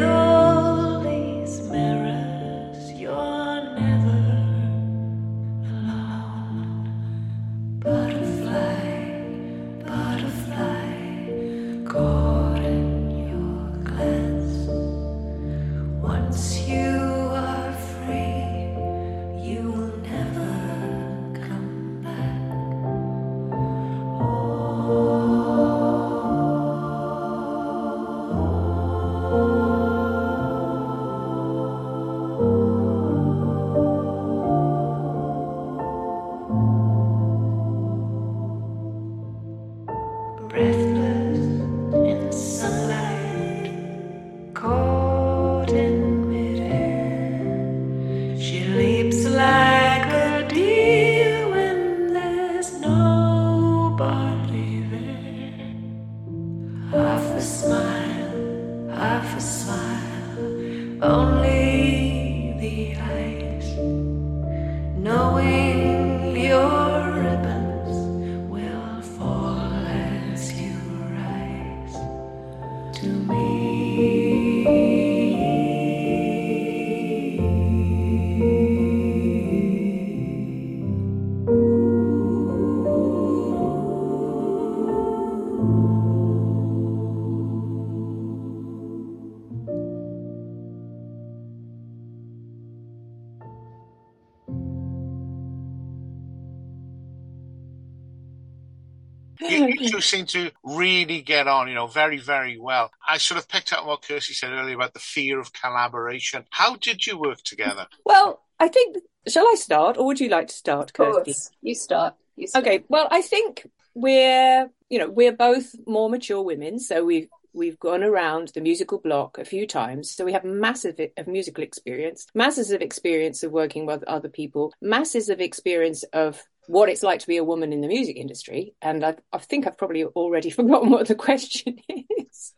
seem 100.10 100.26
to 100.28 100.52
really 100.64 101.22
get 101.22 101.48
on, 101.48 101.68
you 101.68 101.76
know, 101.76 101.88
very, 101.88 102.18
very 102.18 102.58
well. 102.58 102.92
I 103.08 103.18
sort 103.18 103.38
of 103.40 103.48
picked 103.48 103.74
up 103.74 103.86
what 103.86 104.02
Kirsty 104.02 104.34
said 104.34 104.52
earlier 104.52 104.76
about 104.76 104.94
the 104.94 105.00
fear 105.00 105.40
of 105.40 105.54
collaboration. 105.54 106.46
How 106.50 106.76
did 106.76 107.06
you 107.06 107.18
work 107.18 107.42
together? 107.44 107.88
Well, 108.06 108.42
I 108.60 108.68
think, 108.68 108.98
shall 109.28 109.46
I 109.48 109.56
start 109.56 109.98
or 109.98 110.06
would 110.06 110.20
you 110.20 110.30
like 110.30 110.48
to 110.48 110.54
start, 110.56 110.90
Of 110.90 110.94
Kirsty? 110.94 111.34
course, 111.34 111.52
you 111.62 111.76
start. 111.76 112.16
You 112.36 112.48
start. 112.48 112.66
Okay, 112.66 112.84
well, 112.90 113.08
I 113.12 113.22
think 113.22 113.68
we're, 113.94 114.70
you 114.90 115.00
know, 115.00 115.10
we're 115.10 115.32
both 115.32 115.76
more 115.88 116.10
mature 116.10 116.42
women, 116.42 116.80
so 116.80 117.04
we've 117.04 117.28
we've 117.54 117.80
gone 117.80 118.04
around 118.04 118.50
the 118.50 118.60
musical 118.60 119.00
block 119.00 119.38
a 119.38 119.46
few 119.46 119.66
times, 119.66 120.12
so 120.12 120.26
we 120.26 120.34
have 120.34 120.44
massive 120.44 121.00
of 121.18 121.28
musical 121.28 121.64
experience, 121.64 122.28
masses 122.36 122.72
of 122.72 122.82
experience 122.82 123.44
of 123.44 123.52
working 123.54 123.86
with 123.86 124.04
other 124.04 124.28
people, 124.28 124.74
masses 124.82 125.30
of 125.30 125.40
experience 125.40 126.04
of 126.12 126.44
what 126.68 126.90
it's 126.90 127.04
like 127.04 127.20
to 127.20 127.28
be 127.28 127.38
a 127.38 127.44
woman 127.44 127.74
in 127.74 127.82
the 127.82 127.88
music 127.88 128.18
industry, 128.18 128.74
and 128.82 129.04
I, 129.04 129.16
I 129.32 129.38
think 129.40 129.68
I've 129.68 129.78
probably 129.78 130.04
already 130.04 130.50
forgotten 130.52 130.90
what 130.90 131.08
the 131.08 131.16
question 131.16 131.80
is. 131.90 132.54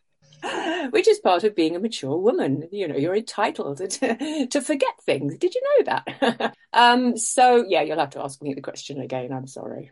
Which 0.92 1.08
is 1.08 1.20
part 1.20 1.44
of 1.44 1.56
being 1.56 1.76
a 1.76 1.80
mature 1.80 2.16
woman. 2.16 2.70
You 2.72 2.88
know, 2.88 2.96
you're 2.96 3.16
entitled 3.16 3.78
to, 3.90 4.48
to 4.48 4.62
forget 4.62 4.94
things. 5.06 5.38
Did 5.38 5.56
you 5.56 5.62
know 5.62 5.86
that? 5.86 6.56
um, 6.74 7.18
so, 7.18 7.66
yeah, 7.68 7.82
you'll 7.82 8.00
have 8.00 8.12
to 8.12 8.22
ask 8.22 8.42
me 8.42 8.54
the 8.54 8.62
question 8.62 9.02
again. 9.02 9.34
I'm 9.34 9.48
sorry. 9.48 9.92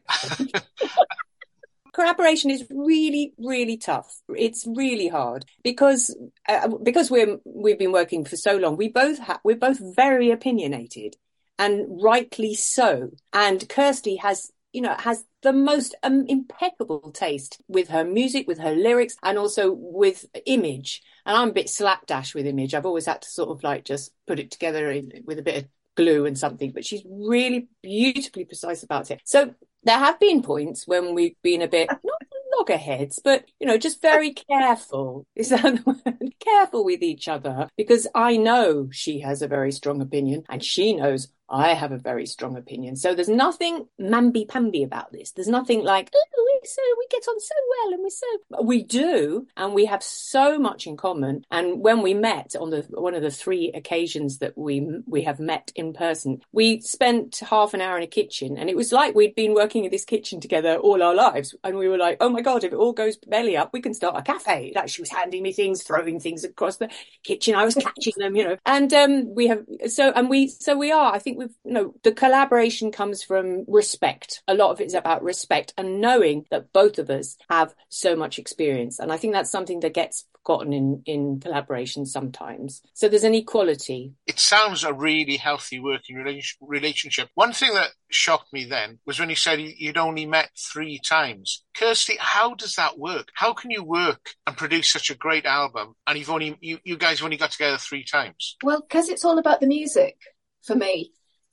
collaboration 1.94 2.52
is 2.52 2.66
really 2.70 3.34
really 3.38 3.78
tough 3.78 4.20
it's 4.36 4.68
really 4.68 5.08
hard 5.08 5.46
because 5.64 6.14
uh, 6.50 6.68
because 6.84 7.10
we're 7.10 7.38
we've 7.46 7.80
been 7.80 7.94
working 7.94 8.26
for 8.26 8.36
so 8.36 8.58
long 8.58 8.76
we 8.76 8.90
both 8.90 9.18
ha- 9.18 9.40
we're 9.46 9.56
both 9.56 9.80
very 9.96 10.30
opinionated 10.30 11.16
and 11.58 12.02
rightly 12.02 12.54
so 12.54 13.10
and 13.34 13.68
kirsty 13.70 14.18
has 14.18 14.52
you 14.74 14.82
know 14.82 14.96
has 15.00 15.24
the 15.42 15.54
most 15.54 15.96
um, 16.04 16.26
impeccable 16.28 17.12
taste 17.12 17.62
with 17.68 17.90
her 17.90 18.04
music 18.04 18.48
with 18.48 18.60
her 18.60 18.72
lyrics 18.72 19.16
and 19.24 19.38
also 19.38 19.72
with 19.72 20.26
image 20.46 21.02
and 21.26 21.38
i'm 21.38 21.50
a 21.50 21.54
bit 21.54 21.70
slapdash 21.70 22.36
with 22.36 22.46
image 22.46 22.74
i've 22.74 22.86
always 22.86 23.06
had 23.06 23.22
to 23.22 23.30
sort 23.30 23.50
of 23.50 23.64
like 23.64 23.86
just 23.86 24.12
put 24.28 24.40
it 24.40 24.52
together 24.52 24.92
in, 24.92 25.12
with 25.26 25.40
a 25.40 25.44
bit 25.44 25.64
of 25.64 25.70
glue 25.96 26.26
and 26.26 26.38
something 26.38 26.72
but 26.72 26.86
she's 26.86 27.04
really 27.10 27.68
beautifully 27.82 28.44
precise 28.44 28.84
about 28.84 29.10
it 29.10 29.22
so 29.24 29.54
there 29.84 29.98
have 29.98 30.20
been 30.20 30.42
points 30.42 30.86
when 30.86 31.14
we've 31.14 31.42
been 31.42 31.62
a 31.62 31.68
bit 31.68 31.90
not 32.04 32.22
loggerheads, 32.58 33.20
but 33.24 33.46
you 33.60 33.68
know, 33.68 33.78
just 33.78 34.02
very 34.02 34.32
careful. 34.32 35.26
Is 35.36 35.50
that 35.50 35.62
the 35.64 35.82
word? 35.86 36.34
Careful 36.40 36.86
with 36.86 37.02
each 37.02 37.28
other 37.28 37.70
because 37.76 38.08
I 38.14 38.38
know 38.38 38.90
she 38.92 39.20
has 39.22 39.42
a 39.42 39.48
very 39.48 39.72
strong 39.72 40.02
opinion 40.02 40.44
and 40.50 40.64
she 40.64 40.94
knows 40.94 41.28
I 41.50 41.74
have 41.74 41.92
a 41.92 41.98
very 41.98 42.26
strong 42.26 42.58
opinion. 42.58 42.96
So 42.96 43.14
there's 43.14 43.30
nothing 43.30 43.88
mamby 44.00 44.48
pamby 44.48 44.84
about 44.84 45.12
this. 45.12 45.32
There's 45.32 45.48
nothing 45.48 45.84
like, 45.84 46.10
oh, 46.14 46.46
we 46.46 46.68
so 46.68 46.82
we 46.98 47.08
get 47.10 47.28
on 47.28 47.40
so 47.40 47.56
well 47.70 47.94
and 47.94 48.04
we're 48.04 48.10
so 48.10 48.64
we 48.64 48.84
do, 48.84 49.48
and 49.56 49.74
we 49.74 49.86
have 49.86 50.04
so 50.04 50.58
much 50.58 50.88
in 50.88 50.98
common. 50.98 51.46
And 51.52 51.82
when 51.82 52.02
we 52.02 52.14
met 52.14 52.56
on 52.60 52.70
the 52.70 52.86
one 52.90 53.14
of 53.14 53.22
the 53.22 53.32
three 53.32 53.72
occasions 53.74 54.40
that 54.40 54.58
we 54.58 54.88
we 55.06 55.24
have 55.24 55.40
met 55.40 55.72
in 55.76 55.94
person, 55.94 56.42
we 56.52 56.82
spent 56.82 57.42
half 57.50 57.74
an 57.74 57.82
hour 57.82 57.98
in 57.98 58.04
a 58.04 58.08
kitchen, 58.08 58.58
and 58.58 58.70
it 58.70 58.76
was 58.76 58.92
like 58.92 59.16
we'd 59.16 59.36
been 59.36 59.54
working 59.54 59.86
in 59.86 59.92
this 59.92 60.06
kitchen 60.06 60.40
together 60.40 60.76
all 60.78 61.04
our 61.04 61.16
lives. 61.16 61.56
And 61.64 61.78
we 61.78 61.88
were 61.88 61.98
like, 61.98 62.18
oh 62.20 62.30
my 62.30 62.42
god, 62.42 62.64
if 62.64 62.74
it 62.74 62.78
all 62.78 62.94
goes 62.94 63.18
belly 63.18 63.58
up, 63.58 63.72
we 63.74 63.82
can 63.82 63.94
start 63.94 64.18
a 64.18 64.22
cafe. 64.22 64.74
Like 64.76 64.90
she 64.90 65.02
was 65.02 65.10
handing 65.10 65.44
me 65.44 65.54
things, 65.54 65.84
throwing 65.84 66.20
things 66.20 66.44
across 66.44 66.78
the 66.78 66.90
kitchen. 67.24 67.56
I 67.56 67.66
was 67.66 67.76
catching 67.76 68.14
them, 68.18 68.36
you 68.36 68.44
know. 68.44 68.58
And 68.66 68.94
um, 68.94 69.36
we 69.36 69.48
have 69.48 69.64
so 69.88 70.12
and 70.12 70.30
we 70.30 70.48
so 70.48 70.78
we 70.78 70.92
are. 70.92 71.14
I 71.14 71.20
think 71.20 71.35
we've 71.36 71.56
you 71.64 71.74
know 71.74 71.94
the 72.04 72.12
collaboration 72.12 72.92
comes 72.92 73.24
from 73.24 73.66
respect. 73.68 74.42
A 74.48 74.54
lot 74.54 74.72
of 74.72 74.82
it 74.82 74.88
is 74.88 74.94
about 74.94 75.24
respect 75.24 75.74
and 75.78 76.02
knowing 76.02 76.46
that 76.52 76.74
both 76.74 77.00
of 77.00 77.10
us 77.10 77.38
have 77.50 77.74
so 77.90 78.16
much 78.16 78.40
experience. 78.40 79.00
And 79.00 79.12
I 79.12 79.18
think 79.18 79.34
that's 79.34 79.52
something 79.52 79.80
that 79.82 79.94
gets 79.94 80.26
forgotten 80.46 80.74
in, 80.74 81.02
in 81.06 81.40
collaboration 81.40 82.06
sometimes. 82.06 82.82
So 82.94 83.10
there's 83.10 83.24
an 83.24 83.34
equality. 83.34 84.14
It 84.28 84.40
sounds 84.40 84.84
a 84.84 84.94
really 84.94 85.38
healthy 85.38 85.80
working 85.80 86.16
relation- 86.16 86.60
relationship. 86.62 87.30
One 87.34 87.52
thing 87.52 87.74
that 87.74 87.90
shocked 88.10 88.54
me 88.54 88.66
then 88.66 89.00
was 89.06 89.20
when 89.20 89.30
you 89.30 89.36
said 89.36 89.60
you'd 89.60 89.98
only 89.98 90.26
met 90.26 90.52
three 90.58 91.00
times. 91.00 91.64
Kirsty, 91.74 92.18
how 92.20 92.54
does 92.54 92.76
that 92.76 93.00
work? 93.00 93.30
How 93.34 93.54
can 93.54 93.72
you 93.72 93.84
work 93.84 94.36
and 94.46 94.56
produce 94.56 94.92
such 94.92 95.10
a 95.10 95.16
great 95.16 95.46
album 95.46 95.96
and 96.06 96.18
you've 96.18 96.30
only 96.30 96.58
you, 96.62 96.80
you 96.84 96.98
guys 96.98 97.20
have 97.20 97.26
only 97.26 97.38
got 97.38 97.52
together 97.52 97.78
three 97.78 98.04
times? 98.04 98.56
Well, 98.64 98.82
because 98.82 99.10
it's 99.10 99.26
all 99.26 99.40
about 99.40 99.62
the 99.62 99.68
music 99.68 100.18
for 100.62 100.76
me. 100.76 101.12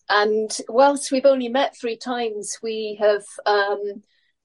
And 0.09 0.57
whilst 0.69 1.11
we've 1.11 1.27
only 1.27 1.49
met 1.49 1.77
three 1.77 1.97
times, 1.97 2.59
we 2.63 2.99
have 3.01 3.25
um, 3.47 4.03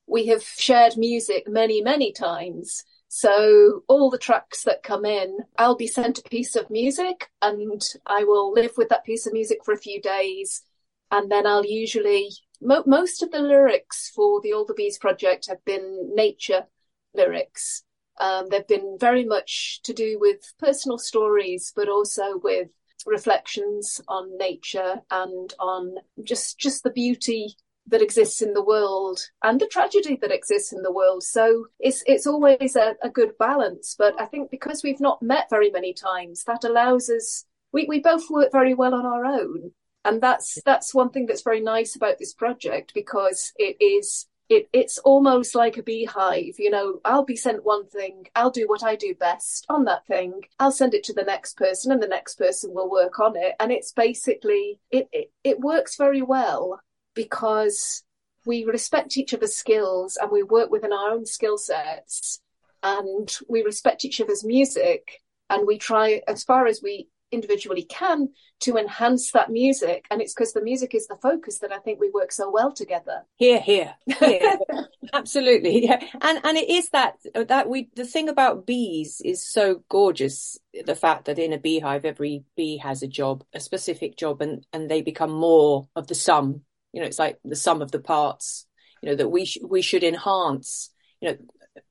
we 0.07 0.27
have 0.27 0.43
shared 0.43 0.97
music 0.97 1.47
many, 1.47 1.81
many 1.81 2.11
times. 2.11 2.83
So 3.09 3.83
all 3.87 4.09
the 4.09 4.17
tracks 4.17 4.63
that 4.63 4.83
come 4.83 5.05
in, 5.05 5.39
I'll 5.57 5.75
be 5.75 5.87
sent 5.87 6.19
a 6.19 6.29
piece 6.29 6.55
of 6.55 6.69
music 6.69 7.29
and 7.41 7.81
I 8.05 8.23
will 8.23 8.51
live 8.51 8.71
with 8.77 8.89
that 8.89 9.05
piece 9.05 9.25
of 9.27 9.33
music 9.33 9.59
for 9.63 9.73
a 9.73 9.77
few 9.77 10.01
days. 10.01 10.63
And 11.11 11.31
then 11.31 11.45
I'll 11.45 11.65
usually, 11.65 12.31
mo- 12.61 12.83
most 12.85 13.23
of 13.23 13.31
the 13.31 13.39
lyrics 13.39 14.11
for 14.13 14.41
the 14.41 14.53
All 14.53 14.65
the 14.65 14.73
Bees 14.73 14.97
project 14.97 15.47
have 15.47 15.63
been 15.63 16.11
nature 16.15 16.65
lyrics. 17.13 17.83
Um, 18.19 18.47
they've 18.49 18.67
been 18.67 18.97
very 18.99 19.23
much 19.25 19.81
to 19.83 19.93
do 19.93 20.17
with 20.19 20.53
personal 20.59 20.97
stories, 20.97 21.71
but 21.75 21.87
also 21.87 22.39
with 22.43 22.69
reflections 23.05 24.01
on 24.07 24.37
nature 24.37 25.01
and 25.11 25.53
on 25.59 25.95
just 26.23 26.57
just 26.59 26.83
the 26.83 26.89
beauty 26.89 27.55
that 27.89 28.01
exists 28.01 28.41
in 28.41 28.53
the 28.53 28.63
world 28.63 29.19
and 29.43 29.61
the 29.61 29.67
tragedy 29.67 30.17
that 30.21 30.31
exists 30.31 30.73
in 30.73 30.81
the 30.81 30.91
world. 30.91 31.23
So 31.23 31.67
it's 31.79 32.03
it's 32.05 32.27
always 32.27 32.75
a, 32.75 32.95
a, 33.01 33.09
good 33.09 33.37
balance. 33.39 33.95
But 33.97 34.19
I 34.19 34.25
think 34.25 34.51
because 34.51 34.81
we've 34.83 34.99
not 34.99 35.21
met 35.21 35.49
very 35.49 35.71
many 35.71 35.93
times, 35.93 36.43
that 36.45 36.63
allows 36.63 37.09
us 37.09 37.45
we, 37.71 37.85
we 37.85 37.99
both 37.99 38.29
work 38.29 38.51
very 38.51 38.73
well 38.73 38.93
on 38.93 39.05
our 39.05 39.25
own. 39.25 39.71
And 40.03 40.21
that's 40.21 40.57
that's 40.65 40.93
one 40.93 41.09
thing 41.09 41.25
that's 41.25 41.43
very 41.43 41.61
nice 41.61 41.95
about 41.95 42.17
this 42.17 42.33
project 42.33 42.93
because 42.93 43.51
it 43.57 43.77
is 43.81 44.25
it, 44.49 44.69
it's 44.71 44.97
almost 44.99 45.55
like 45.55 45.77
a 45.77 45.83
beehive. 45.83 46.55
You 46.57 46.69
know, 46.69 47.01
I'll 47.03 47.25
be 47.25 47.35
sent 47.35 47.65
one 47.65 47.85
thing, 47.87 48.27
I'll 48.35 48.51
do 48.51 48.67
what 48.67 48.83
I 48.83 48.95
do 48.95 49.13
best 49.15 49.65
on 49.69 49.85
that 49.85 50.05
thing, 50.07 50.43
I'll 50.59 50.71
send 50.71 50.93
it 50.93 51.03
to 51.05 51.13
the 51.13 51.23
next 51.23 51.57
person, 51.57 51.91
and 51.91 52.01
the 52.01 52.07
next 52.07 52.35
person 52.35 52.73
will 52.73 52.89
work 52.89 53.19
on 53.19 53.35
it. 53.35 53.55
And 53.59 53.71
it's 53.71 53.91
basically 53.91 54.79
it, 54.91 55.07
it, 55.11 55.31
it 55.43 55.59
works 55.59 55.97
very 55.97 56.21
well 56.21 56.79
because 57.13 58.03
we 58.45 58.63
respect 58.63 59.17
each 59.17 59.33
other's 59.33 59.55
skills 59.55 60.17
and 60.21 60.31
we 60.31 60.43
work 60.43 60.71
within 60.71 60.93
our 60.93 61.11
own 61.11 61.25
skill 61.25 61.57
sets 61.57 62.39
and 62.81 63.35
we 63.49 63.61
respect 63.63 64.05
each 64.05 64.21
other's 64.21 64.45
music 64.45 65.21
and 65.49 65.67
we 65.67 65.77
try 65.77 66.21
as 66.27 66.43
far 66.43 66.67
as 66.67 66.81
we 66.81 67.09
individually 67.31 67.83
can 67.83 68.29
to 68.61 68.77
enhance 68.77 69.31
that 69.31 69.49
music. 69.49 70.05
And 70.09 70.21
it's 70.21 70.33
because 70.33 70.53
the 70.53 70.61
music 70.61 70.95
is 70.95 71.07
the 71.07 71.17
focus 71.21 71.59
that 71.59 71.71
i 71.71 71.79
think 71.79 71.99
we 71.99 72.09
work 72.09 72.31
so 72.31 72.49
well 72.49 72.71
together. 72.71 73.23
Here 73.35 73.59
here, 73.59 73.95
here. 74.19 74.57
absolutely 75.13 75.85
yeah. 75.85 75.99
And 76.21 76.39
and 76.43 76.57
it 76.57 76.69
is 76.69 76.89
that 76.89 77.15
that 77.33 77.69
we 77.69 77.89
the 77.95 78.05
thing 78.05 78.29
about 78.29 78.65
bees 78.65 79.21
is 79.23 79.45
so 79.45 79.83
gorgeous 79.89 80.57
the 80.85 80.95
fact 80.95 81.25
that 81.25 81.39
in 81.39 81.53
a 81.53 81.57
beehive 81.57 82.05
every 82.05 82.43
bee 82.55 82.77
has 82.77 83.03
a 83.03 83.07
job 83.07 83.43
a 83.53 83.59
specific 83.59 84.17
job 84.17 84.41
and 84.41 84.65
and 84.73 84.89
they 84.89 85.01
become 85.01 85.31
more 85.31 85.87
of 85.95 86.07
the 86.07 86.15
sum. 86.15 86.61
You 86.93 87.01
know 87.01 87.07
it's 87.07 87.19
like 87.19 87.39
the 87.43 87.55
sum 87.55 87.81
of 87.81 87.91
the 87.91 87.99
parts 87.99 88.67
you 89.01 89.09
know 89.09 89.15
that 89.15 89.29
we 89.29 89.45
sh- 89.45 89.59
we 89.67 89.81
should 89.81 90.03
enhance. 90.03 90.91
You 91.21 91.29
know 91.29 91.37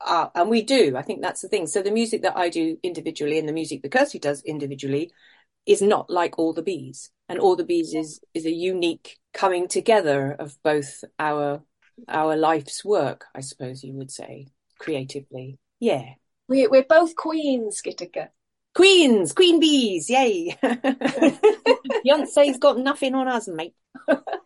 uh, 0.01 0.29
and 0.35 0.49
we 0.51 0.63
do 0.63 0.97
i 0.97 1.03
think 1.03 1.23
that's 1.23 1.41
the 1.43 1.49
thing. 1.49 1.67
So 1.67 1.83
the 1.83 1.91
music 1.91 2.23
that 2.23 2.37
i 2.37 2.49
do 2.49 2.79
individually 2.83 3.39
and 3.39 3.49
the 3.49 3.53
music 3.53 3.83
that 3.83 3.93
kirsty 3.93 4.19
does 4.19 4.43
individually 4.43 5.13
is 5.67 5.83
not 5.83 6.09
like 6.09 6.39
all 6.39 6.53
the 6.53 6.63
bees. 6.63 7.11
And 7.29 7.41
all 7.41 7.57
the 7.57 7.65
bees 7.65 7.93
is 7.93 8.21
is 8.35 8.47
a 8.47 8.53
unique 8.53 9.19
coming 9.35 9.67
together 9.69 10.33
of 10.33 10.57
both 10.63 11.03
our 11.19 11.63
our 12.09 12.37
life's 12.37 12.85
work 12.85 13.25
i 13.35 13.41
suppose 13.41 13.83
you 13.83 13.95
would 13.95 14.11
say 14.11 14.47
creatively. 14.79 15.59
Yeah. 15.81 16.15
We, 16.49 16.67
we're 16.69 16.85
both 16.89 17.17
queens 17.17 17.83
Gitika. 17.85 18.29
queens! 18.75 19.33
Queen 19.33 19.59
bees! 19.59 20.09
Yay! 20.09 20.57
Beyonce's 20.63 22.59
got 22.59 22.79
nothing 22.79 23.15
on 23.15 23.27
us 23.27 23.49
mate 23.49 23.75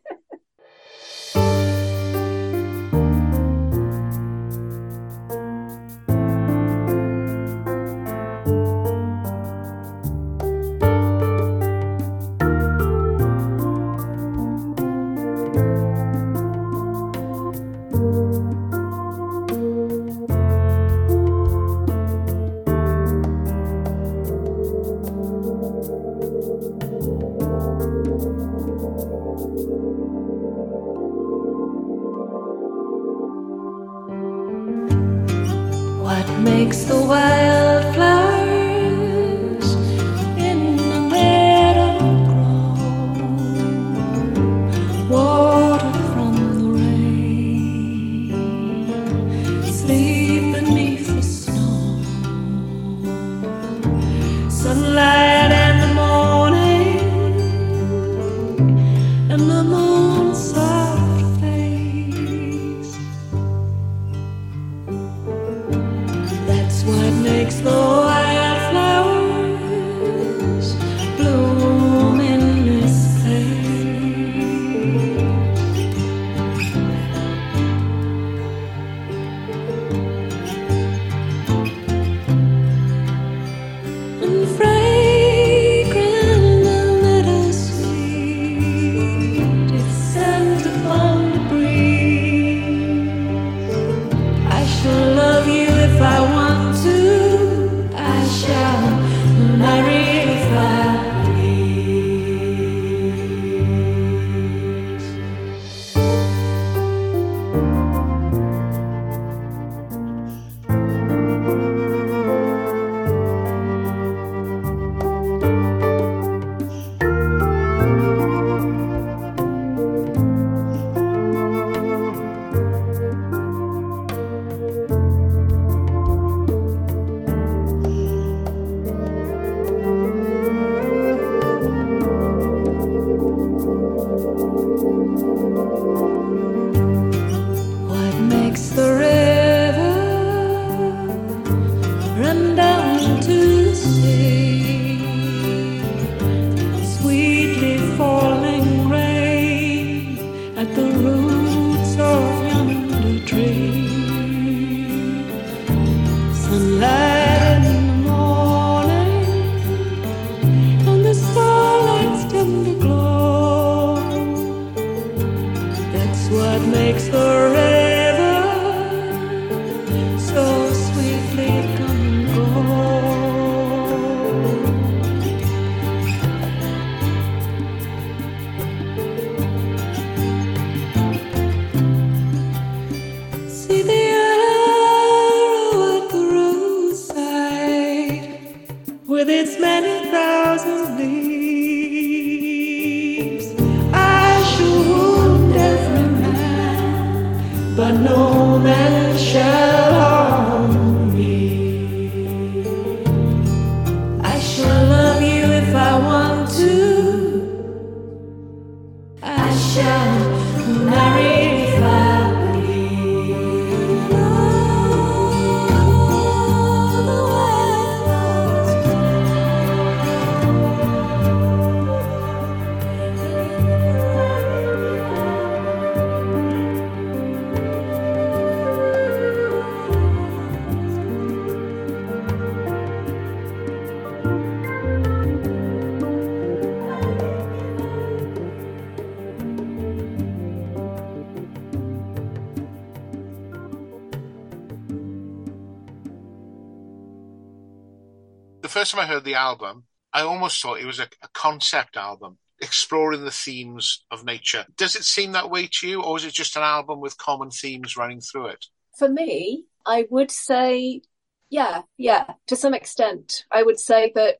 first 248.81 248.93
time 248.93 249.03
I 249.03 249.13
heard 249.13 249.25
the 249.25 249.35
album, 249.35 249.85
I 250.11 250.23
almost 250.23 250.63
thought 250.63 250.81
it 250.81 250.87
was 250.87 251.01
a, 251.01 251.09
a 251.23 251.29
concept 251.35 251.99
album 251.99 252.39
exploring 252.63 253.27
the 253.27 253.31
themes 253.31 254.07
of 254.11 254.25
nature. 254.25 254.65
Does 254.75 254.97
it 254.97 255.05
seem 255.05 255.33
that 255.33 255.51
way 255.51 255.69
to 255.71 255.87
you, 255.87 256.03
or 256.03 256.17
is 256.17 256.25
it 256.25 256.33
just 256.33 256.57
an 256.57 256.63
album 256.63 256.99
with 256.99 257.19
common 257.19 257.51
themes 257.51 257.99
running 257.99 258.23
through 258.23 258.47
it? 258.47 258.65
For 258.97 259.07
me, 259.07 259.67
I 259.85 260.07
would 260.09 260.31
say, 260.31 261.03
yeah, 261.51 261.83
yeah, 261.99 262.25
to 262.47 262.57
some 262.57 262.73
extent. 262.73 263.45
I 263.51 263.63
would 263.65 263.79
say 263.79 264.13
that 264.15 264.37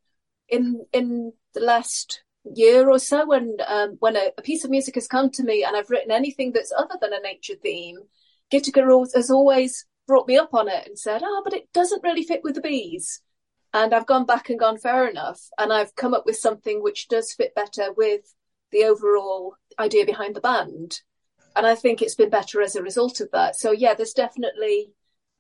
in 0.49 0.87
in 0.95 1.35
the 1.53 1.61
last 1.61 2.23
year 2.55 2.89
or 2.89 2.99
so, 2.99 3.27
when 3.27 3.59
um, 3.69 3.99
when 4.01 4.17
a, 4.17 4.31
a 4.39 4.43
piece 4.43 4.65
of 4.65 4.71
music 4.71 4.95
has 4.95 5.07
come 5.07 5.29
to 5.33 5.45
me 5.45 5.65
and 5.65 5.77
I've 5.77 5.91
written 5.91 6.13
anything 6.13 6.53
that's 6.53 6.73
other 6.73 6.97
than 6.99 7.13
a 7.13 7.21
nature 7.21 7.57
theme, 7.63 7.99
al- 8.55 9.07
has 9.15 9.31
always 9.31 9.85
brought 10.07 10.29
me 10.29 10.39
up 10.39 10.55
on 10.55 10.67
it 10.69 10.87
and 10.87 10.99
said, 10.99 11.21
"Oh, 11.23 11.43
but 11.45 11.53
it 11.53 11.71
doesn't 11.75 12.03
really 12.03 12.23
fit 12.23 12.41
with 12.43 12.55
the 12.55 12.63
bees." 12.63 13.21
And 13.73 13.95
I've 13.95 14.07
gone 14.07 14.27
back 14.27 14.51
and 14.51 14.59
gone 14.59 14.79
fair 14.79 15.09
enough, 15.09 15.41
and 15.59 15.73
I've 15.73 15.95
come 15.95 16.13
up 16.13 16.27
with 16.27 16.37
something 16.37 16.83
which 16.83 17.09
does 17.09 17.33
fit 17.33 17.55
better 17.55 17.93
with 17.97 18.35
the 18.73 18.85
overall 18.85 19.55
idea 19.79 20.05
behind 20.05 20.35
the 20.35 20.41
band. 20.41 21.01
And 21.55 21.67
I 21.67 21.75
think 21.75 22.03
it's 22.03 22.15
been 22.15 22.31
better 22.31 22.63
as 22.63 22.77
a 22.77 22.83
result 22.83 23.21
of 23.21 23.31
that. 23.33 23.57
So 23.57 23.73
yeah, 23.73 23.95
there's 23.95 24.13
definitely 24.13 24.93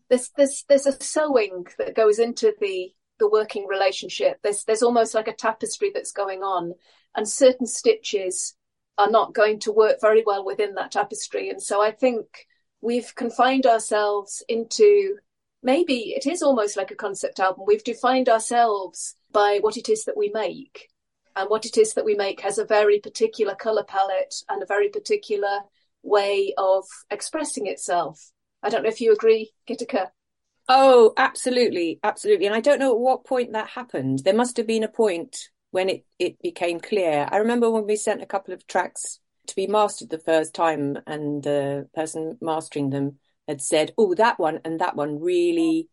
there's 0.09 0.31
there's 0.37 0.65
there's 0.69 0.87
a 0.87 1.03
sewing 1.03 1.67
that 1.79 1.95
goes 1.95 2.19
into 2.19 2.53
the 2.61 2.93
the 3.19 3.29
working 3.29 3.67
relationship. 3.67 4.39
There's 4.43 4.65
there's 4.65 4.83
almost 4.83 5.15
like 5.15 5.29
a 5.29 5.35
tapestry 5.35 5.91
that's 5.95 6.13
going 6.13 6.43
on, 6.43 6.75
and 7.15 7.29
certain 7.29 7.67
stitches 7.67 8.57
are 8.99 9.11
not 9.11 9.35
going 9.35 9.61
to 9.61 9.73
work 9.73 10.01
very 10.01 10.23
well 10.27 10.45
within 10.45 10.75
that 10.75 10.93
tapestry. 10.93 11.49
And 11.49 11.63
so 11.63 11.83
I 11.83 11.91
think 11.91 12.47
we've 12.81 13.15
confined 13.15 13.67
ourselves 13.67 14.43
into 14.49 15.19
maybe 15.63 16.15
it 16.17 16.27
is 16.27 16.43
almost 16.43 16.77
like 16.77 16.91
a 16.91 16.97
concept 16.97 17.41
album. 17.41 17.65
We've 17.67 17.85
defined 17.85 18.29
ourselves 18.29 19.17
by 19.33 19.59
what 19.61 19.77
it 19.77 19.89
is 19.89 20.05
that 20.05 20.17
we 20.17 20.31
make. 20.31 20.89
And 21.37 21.49
what 21.49 21.65
it 21.65 21.77
is 21.77 21.95
that 21.95 22.05
we 22.05 22.15
make 22.15 22.41
has 22.41 22.59
a 22.59 22.65
very 22.65 22.99
particular 22.99 23.55
colour 23.55 23.85
palette 23.85 24.35
and 24.49 24.63
a 24.63 24.67
very 24.67 24.89
particular 24.89 25.61
way 26.03 26.53
of 26.59 26.85
expressing 27.11 27.67
itself. 27.67 28.33
I 28.63 28.69
don't 28.69 28.83
know 28.83 28.89
if 28.89 29.01
you 29.01 29.13
agree, 29.13 29.53
Gitika. 29.69 30.09
Oh, 30.69 31.13
absolutely, 31.17 31.99
absolutely. 32.03 32.47
And 32.47 32.55
I 32.55 32.61
don't 32.61 32.79
know 32.79 32.93
at 32.93 33.01
what 33.01 33.25
point 33.25 33.53
that 33.53 33.69
happened. 33.69 34.21
There 34.21 34.35
must 34.35 34.57
have 34.57 34.67
been 34.67 34.85
a 34.85 34.89
point 34.89 35.49
when 35.71 35.89
it, 35.89 36.05
it 36.19 36.41
became 36.43 36.81
clear. 36.81 37.29
I 37.31 37.39
remember 37.39 37.71
when 37.71 37.87
we 37.87 37.97
sent 37.97 38.23
a 38.23 38.27
couple 38.27 38.53
of 38.53 38.67
tracks 38.67 39.21
to 39.47 39.57
be 39.57 39.67
mastered 39.67 40.11
the 40.11 40.19
first 40.19 40.55
time, 40.55 40.99
and 41.07 41.43
the 41.43 41.89
person 41.95 42.39
mastering 42.41 42.91
them 42.91 43.19
had 43.51 43.63
said, 43.63 43.93
"Oh, 43.99 44.15
that 44.15 44.39
one 44.39 44.61
and 44.65 44.81
that 44.81 44.97
one 44.97 45.21
really 45.21 45.89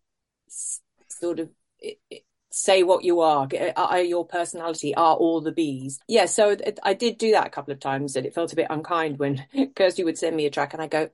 s- 0.48 0.82
sort 1.10 1.39
of 1.39 1.50
it, 1.80 2.00
it, 2.10 2.24
say 2.50 2.84
what 2.84 3.04
you 3.04 3.20
are, 3.22 3.48
are 3.76 4.02
your 4.02 4.26
personality, 4.26 4.96
are 4.96 5.15
all 5.15 5.41
the 5.41 5.52
bees." 5.52 6.00
Yeah, 6.08 6.26
so 6.26 6.52
it, 6.52 6.80
I 6.84 6.93
did 6.93 7.17
do 7.17 7.32
that 7.32 7.48
a 7.48 7.52
couple 7.52 7.74
of 7.74 7.80
times, 7.80 8.15
and 8.15 8.26
it 8.26 8.34
felt 8.34 8.54
a 8.54 8.56
bit 8.56 8.67
unkind 8.70 9.20
when 9.20 9.46
Kirsty 9.76 10.04
would 10.04 10.17
send 10.17 10.36
me 10.36 10.46
a 10.46 10.52
track, 10.52 10.74
and 10.74 10.82
I 10.82 10.88
go, 10.88 11.10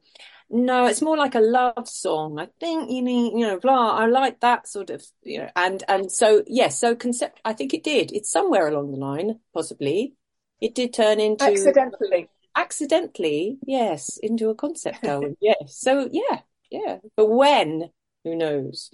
"No, 0.50 0.86
it's 0.86 1.02
more 1.02 1.18
like 1.18 1.36
a 1.36 1.40
love 1.40 1.88
song. 1.90 2.40
I 2.40 2.48
think 2.60 2.92
you 2.92 3.02
need, 3.02 3.34
you 3.40 3.48
know, 3.48 3.60
blah. 3.60 3.92
I 3.98 4.06
like 4.08 4.42
that 4.42 4.68
sort 4.68 4.90
of, 4.90 5.04
you 5.24 5.40
know." 5.40 5.50
And 5.56 5.84
and 5.88 6.12
so 6.12 6.44
yes, 6.48 6.80
so 6.80 6.96
concept. 6.96 7.42
I 7.46 7.54
think 7.54 7.74
it 7.74 7.84
did. 7.84 8.12
It's 8.12 8.32
somewhere 8.32 8.68
along 8.68 8.92
the 8.92 8.98
line, 8.98 9.40
possibly. 9.54 10.16
It 10.62 10.76
did 10.76 10.94
turn 10.94 11.20
into 11.20 11.46
Accidentally. 11.46 12.30
Accidentally, 12.56 13.58
yes, 13.66 14.18
into 14.18 14.50
a 14.50 14.56
concept 14.56 15.04
album. 15.08 15.36
yes. 15.42 15.56
So 15.68 16.10
yeah, 16.12 16.42
yeah. 16.70 16.98
But 17.16 17.28
when? 17.28 17.90
Who 18.24 18.36
knows? 18.36 18.90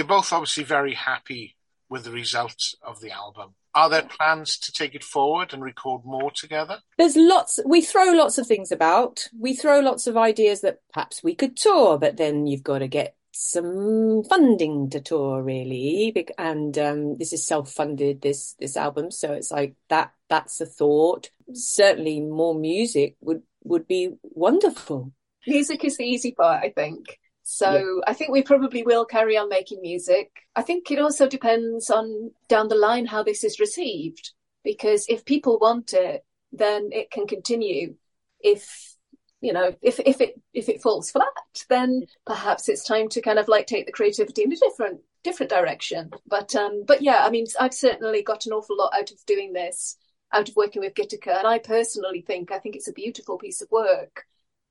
You're 0.00 0.06
both 0.06 0.32
obviously 0.32 0.64
very 0.64 0.94
happy 0.94 1.56
with 1.90 2.04
the 2.04 2.10
results 2.10 2.74
of 2.82 3.02
the 3.02 3.10
album. 3.10 3.50
Are 3.74 3.90
there 3.90 4.00
plans 4.00 4.56
to 4.60 4.72
take 4.72 4.94
it 4.94 5.04
forward 5.04 5.52
and 5.52 5.62
record 5.62 6.06
more 6.06 6.30
together? 6.30 6.78
There's 6.96 7.16
lots, 7.16 7.60
we 7.66 7.82
throw 7.82 8.12
lots 8.12 8.38
of 8.38 8.46
things 8.46 8.72
about. 8.72 9.28
We 9.38 9.54
throw 9.54 9.80
lots 9.80 10.06
of 10.06 10.16
ideas 10.16 10.62
that 10.62 10.78
perhaps 10.90 11.22
we 11.22 11.34
could 11.34 11.54
tour, 11.54 11.98
but 11.98 12.16
then 12.16 12.46
you've 12.46 12.62
got 12.62 12.78
to 12.78 12.88
get 12.88 13.14
some 13.32 14.24
funding 14.24 14.88
to 14.88 15.00
tour 15.00 15.42
really. 15.42 16.14
And 16.38 16.78
um, 16.78 17.18
this 17.18 17.34
is 17.34 17.46
self-funded, 17.46 18.22
this 18.22 18.54
this 18.58 18.78
album. 18.78 19.10
So 19.10 19.34
it's 19.34 19.50
like 19.50 19.74
that 19.90 20.14
that's 20.30 20.62
a 20.62 20.66
thought. 20.66 21.28
Certainly 21.52 22.22
more 22.22 22.58
music 22.58 23.16
would 23.20 23.42
would 23.64 23.86
be 23.86 24.14
wonderful. 24.22 25.12
Music 25.46 25.84
is 25.84 25.98
the 25.98 26.04
easy 26.04 26.32
part, 26.32 26.64
I 26.64 26.70
think. 26.70 27.19
So 27.52 28.00
I 28.06 28.14
think 28.14 28.30
we 28.30 28.44
probably 28.44 28.84
will 28.84 29.04
carry 29.04 29.36
on 29.36 29.48
making 29.48 29.82
music. 29.82 30.30
I 30.54 30.62
think 30.62 30.88
it 30.88 31.00
also 31.00 31.26
depends 31.26 31.90
on 31.90 32.30
down 32.48 32.68
the 32.68 32.76
line 32.76 33.06
how 33.06 33.24
this 33.24 33.42
is 33.42 33.58
received, 33.58 34.30
because 34.62 35.04
if 35.08 35.24
people 35.24 35.58
want 35.58 35.92
it, 35.92 36.24
then 36.52 36.90
it 36.92 37.10
can 37.10 37.26
continue. 37.26 37.96
If 38.38 38.94
you 39.40 39.52
know, 39.52 39.74
if 39.82 39.98
if 40.06 40.20
it 40.20 40.40
if 40.54 40.68
it 40.68 40.80
falls 40.80 41.10
flat, 41.10 41.26
then 41.68 42.06
perhaps 42.24 42.68
it's 42.68 42.84
time 42.84 43.08
to 43.08 43.20
kind 43.20 43.40
of 43.40 43.48
like 43.48 43.66
take 43.66 43.84
the 43.84 43.92
creativity 43.92 44.44
in 44.44 44.52
a 44.52 44.56
different 44.56 45.00
different 45.24 45.50
direction. 45.50 46.10
But 46.28 46.54
um, 46.54 46.84
but 46.86 47.02
yeah, 47.02 47.26
I 47.26 47.30
mean, 47.30 47.46
I've 47.58 47.74
certainly 47.74 48.22
got 48.22 48.46
an 48.46 48.52
awful 48.52 48.76
lot 48.76 48.92
out 48.96 49.10
of 49.10 49.18
doing 49.26 49.52
this, 49.54 49.96
out 50.32 50.48
of 50.48 50.54
working 50.54 50.82
with 50.82 50.94
Gitika, 50.94 51.38
and 51.38 51.48
I 51.48 51.58
personally 51.58 52.20
think 52.20 52.52
I 52.52 52.60
think 52.60 52.76
it's 52.76 52.88
a 52.88 52.92
beautiful 52.92 53.38
piece 53.38 53.60
of 53.60 53.68
work. 53.72 54.24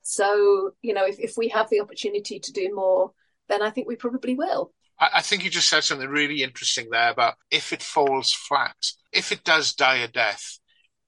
So, 0.10 0.72
you 0.82 0.96
know, 0.96 1.06
if, 1.06 1.20
if 1.20 1.38
we 1.38 1.50
have 1.50 1.70
the 1.70 1.82
opportunity 1.82 2.40
to 2.40 2.52
do 2.52 2.74
more, 2.74 3.12
then 3.48 3.62
I 3.62 3.70
think 3.70 3.88
we 3.88 3.96
probably 3.96 4.34
will. 4.34 4.74
I, 5.00 5.22
think 5.22 5.44
you 5.44 5.52
just 5.52 5.70
said 5.70 5.84
something 5.84 6.10
really 6.10 6.42
interesting 6.42 6.90
there 6.90 7.12
about 7.12 7.36
if 7.52 7.72
it 7.72 7.84
falls 7.84 8.34
flat, 8.34 8.76
if 9.14 9.32
it 9.32 9.44
does 9.44 9.76
die 9.76 9.98
a 9.98 10.08
death, 10.08 10.58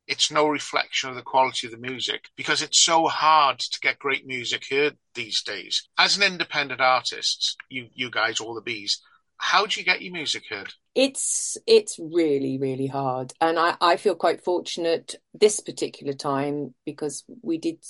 it's 0.05 0.31
no 0.31 0.47
reflection 0.47 1.09
of 1.09 1.15
the 1.15 1.23
quality 1.23 1.65
of 1.65 1.71
the 1.71 1.79
music 1.79 2.25
because 2.37 2.61
it's 2.61 2.79
so 2.79 3.07
hard 3.07 3.57
to 3.57 3.79
get 3.81 3.97
great 3.97 4.27
music 4.27 4.65
heard 4.69 4.97
these 5.15 5.41
days. 5.41 5.89
As 5.97 6.15
an 6.15 6.23
independent 6.23 6.79
artist, 6.79 7.57
you 7.69 7.87
you 7.93 8.11
guys, 8.11 8.39
all 8.39 8.53
the 8.53 8.61
bees, 8.61 9.01
how 9.41 9.65
do 9.65 9.79
you 9.79 9.85
get 9.85 10.01
your 10.01 10.13
music 10.13 10.43
heard? 10.49 10.71
It's 10.93 11.57
it's 11.65 11.97
really 11.99 12.57
really 12.59 12.87
hard, 12.87 13.33
and 13.41 13.57
I 13.57 13.75
I 13.81 13.97
feel 13.97 14.15
quite 14.15 14.43
fortunate 14.43 15.15
this 15.33 15.59
particular 15.59 16.13
time 16.13 16.75
because 16.85 17.23
we 17.41 17.57
did 17.57 17.83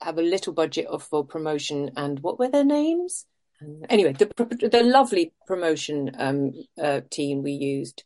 have 0.00 0.18
a 0.18 0.22
little 0.22 0.52
budget 0.52 0.86
of 0.86 1.04
for 1.04 1.24
promotion, 1.24 1.92
and 1.96 2.18
what 2.20 2.38
were 2.38 2.48
their 2.48 2.64
names? 2.64 3.24
Anyway, 3.88 4.12
the 4.14 4.26
the 4.70 4.82
lovely 4.82 5.32
promotion 5.46 6.10
um 6.18 6.52
uh, 6.82 7.00
team 7.10 7.42
we 7.42 7.52
used 7.52 8.04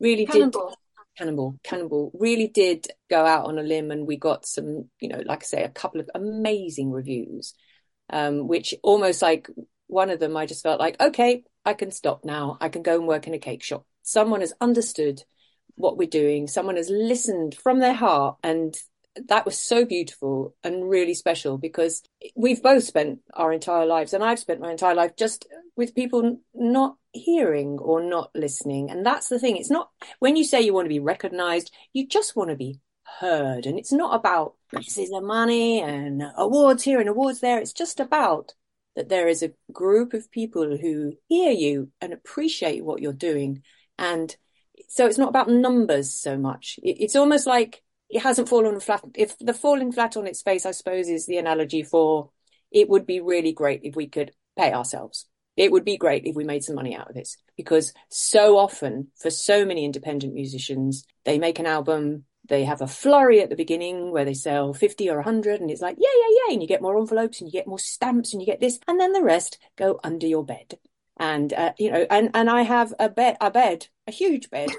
really 0.00 0.24
did 0.24 0.32
Cannonball. 0.32 0.74
Cannonball, 1.18 1.54
Cannonball 1.62 2.10
really 2.14 2.48
did 2.48 2.86
go 3.10 3.26
out 3.26 3.46
on 3.46 3.58
a 3.58 3.62
limb, 3.62 3.90
and 3.90 4.06
we 4.06 4.16
got 4.16 4.46
some, 4.46 4.88
you 5.00 5.08
know, 5.08 5.22
like 5.26 5.42
I 5.42 5.46
say, 5.46 5.62
a 5.62 5.68
couple 5.68 6.00
of 6.00 6.08
amazing 6.14 6.90
reviews, 6.90 7.52
um, 8.08 8.48
which 8.48 8.74
almost 8.82 9.20
like 9.20 9.48
one 9.88 10.08
of 10.08 10.20
them, 10.20 10.36
I 10.36 10.46
just 10.46 10.62
felt 10.62 10.80
like, 10.80 10.98
okay, 11.00 11.44
I 11.64 11.74
can 11.74 11.90
stop 11.90 12.24
now. 12.24 12.56
I 12.60 12.68
can 12.68 12.82
go 12.82 12.96
and 12.96 13.06
work 13.06 13.26
in 13.26 13.34
a 13.34 13.38
cake 13.38 13.62
shop. 13.62 13.84
Someone 14.02 14.40
has 14.40 14.52
understood 14.60 15.22
what 15.74 15.96
we're 15.96 16.08
doing. 16.08 16.46
Someone 16.46 16.76
has 16.76 16.90
listened 16.90 17.54
from 17.54 17.78
their 17.78 17.94
heart, 17.94 18.36
and 18.42 18.74
that 19.28 19.44
was 19.44 19.58
so 19.58 19.84
beautiful 19.84 20.54
and 20.62 20.88
really 20.88 21.14
special 21.14 21.58
because 21.58 22.02
we've 22.36 22.62
both 22.62 22.84
spent 22.84 23.20
our 23.34 23.52
entire 23.52 23.86
lives, 23.86 24.12
and 24.12 24.24
I've 24.24 24.38
spent 24.38 24.60
my 24.60 24.70
entire 24.70 24.94
life 24.94 25.16
just 25.16 25.46
with 25.76 25.94
people 25.94 26.40
not 26.54 26.96
hearing 27.12 27.78
or 27.78 28.02
not 28.02 28.30
listening. 28.34 28.90
And 28.90 29.04
that's 29.04 29.28
the 29.28 29.38
thing. 29.38 29.56
It's 29.56 29.70
not 29.70 29.90
when 30.18 30.36
you 30.36 30.44
say 30.44 30.60
you 30.60 30.74
want 30.74 30.86
to 30.86 30.94
be 30.94 31.00
recognized, 31.00 31.72
you 31.92 32.06
just 32.06 32.36
want 32.36 32.50
to 32.50 32.56
be 32.56 32.80
heard. 33.18 33.66
And 33.66 33.78
it's 33.78 33.92
not 33.92 34.14
about 34.14 34.54
prizes 34.68 35.10
and 35.10 35.26
money 35.26 35.80
and 35.80 36.22
awards 36.36 36.84
here 36.84 37.00
and 37.00 37.08
awards 37.08 37.40
there. 37.40 37.58
It's 37.58 37.72
just 37.72 38.00
about 38.00 38.54
that 38.96 39.08
there 39.08 39.28
is 39.28 39.42
a 39.42 39.52
group 39.72 40.14
of 40.14 40.30
people 40.30 40.76
who 40.76 41.14
hear 41.28 41.52
you 41.52 41.90
and 42.00 42.12
appreciate 42.12 42.84
what 42.84 43.00
you're 43.00 43.12
doing. 43.12 43.62
And 43.98 44.34
so 44.88 45.06
it's 45.06 45.18
not 45.18 45.28
about 45.28 45.48
numbers 45.48 46.12
so 46.12 46.36
much. 46.36 46.78
It's 46.82 47.16
almost 47.16 47.46
like 47.46 47.82
it 48.08 48.22
hasn't 48.22 48.48
fallen 48.48 48.78
flat. 48.80 49.02
If 49.14 49.38
the 49.38 49.54
falling 49.54 49.92
flat 49.92 50.16
on 50.16 50.26
its 50.26 50.42
face, 50.42 50.66
I 50.66 50.72
suppose, 50.72 51.08
is 51.08 51.26
the 51.26 51.38
analogy 51.38 51.82
for 51.82 52.30
it 52.72 52.88
would 52.88 53.06
be 53.06 53.20
really 53.20 53.52
great 53.52 53.80
if 53.84 53.96
we 53.96 54.08
could 54.08 54.32
pay 54.56 54.72
ourselves. 54.72 55.26
It 55.56 55.72
would 55.72 55.84
be 55.84 55.96
great 55.96 56.24
if 56.24 56.36
we 56.36 56.44
made 56.44 56.64
some 56.64 56.76
money 56.76 56.94
out 56.94 57.08
of 57.08 57.14
this 57.14 57.36
because 57.56 57.92
so 58.08 58.56
often 58.56 59.08
for 59.16 59.30
so 59.30 59.64
many 59.64 59.84
independent 59.84 60.32
musicians, 60.32 61.04
they 61.24 61.38
make 61.38 61.58
an 61.58 61.66
album, 61.66 62.24
they 62.50 62.64
have 62.64 62.82
a 62.82 62.86
flurry 62.86 63.40
at 63.40 63.48
the 63.48 63.56
beginning 63.56 64.10
where 64.10 64.26
they 64.26 64.34
sell 64.34 64.74
50 64.74 65.08
or 65.08 65.16
100 65.16 65.60
and 65.60 65.70
it's 65.70 65.80
like, 65.80 65.96
yeah, 65.98 66.08
yeah, 66.14 66.36
yeah. 66.36 66.52
And 66.52 66.62
you 66.62 66.68
get 66.68 66.82
more 66.82 66.98
envelopes 66.98 67.40
and 67.40 67.48
you 67.48 67.52
get 67.52 67.66
more 67.66 67.78
stamps 67.78 68.32
and 68.32 68.42
you 68.42 68.46
get 68.46 68.60
this. 68.60 68.78
And 68.86 69.00
then 69.00 69.12
the 69.12 69.22
rest 69.22 69.58
go 69.76 69.98
under 70.04 70.26
your 70.26 70.44
bed. 70.44 70.74
And, 71.18 71.52
uh, 71.52 71.72
you 71.78 71.90
know, 71.90 72.06
and, 72.10 72.30
and 72.34 72.50
I 72.50 72.62
have 72.62 72.92
a 72.98 73.08
bed, 73.08 73.36
a 73.40 73.50
bed, 73.50 73.86
a 74.06 74.10
huge 74.10 74.50
bed 74.50 74.70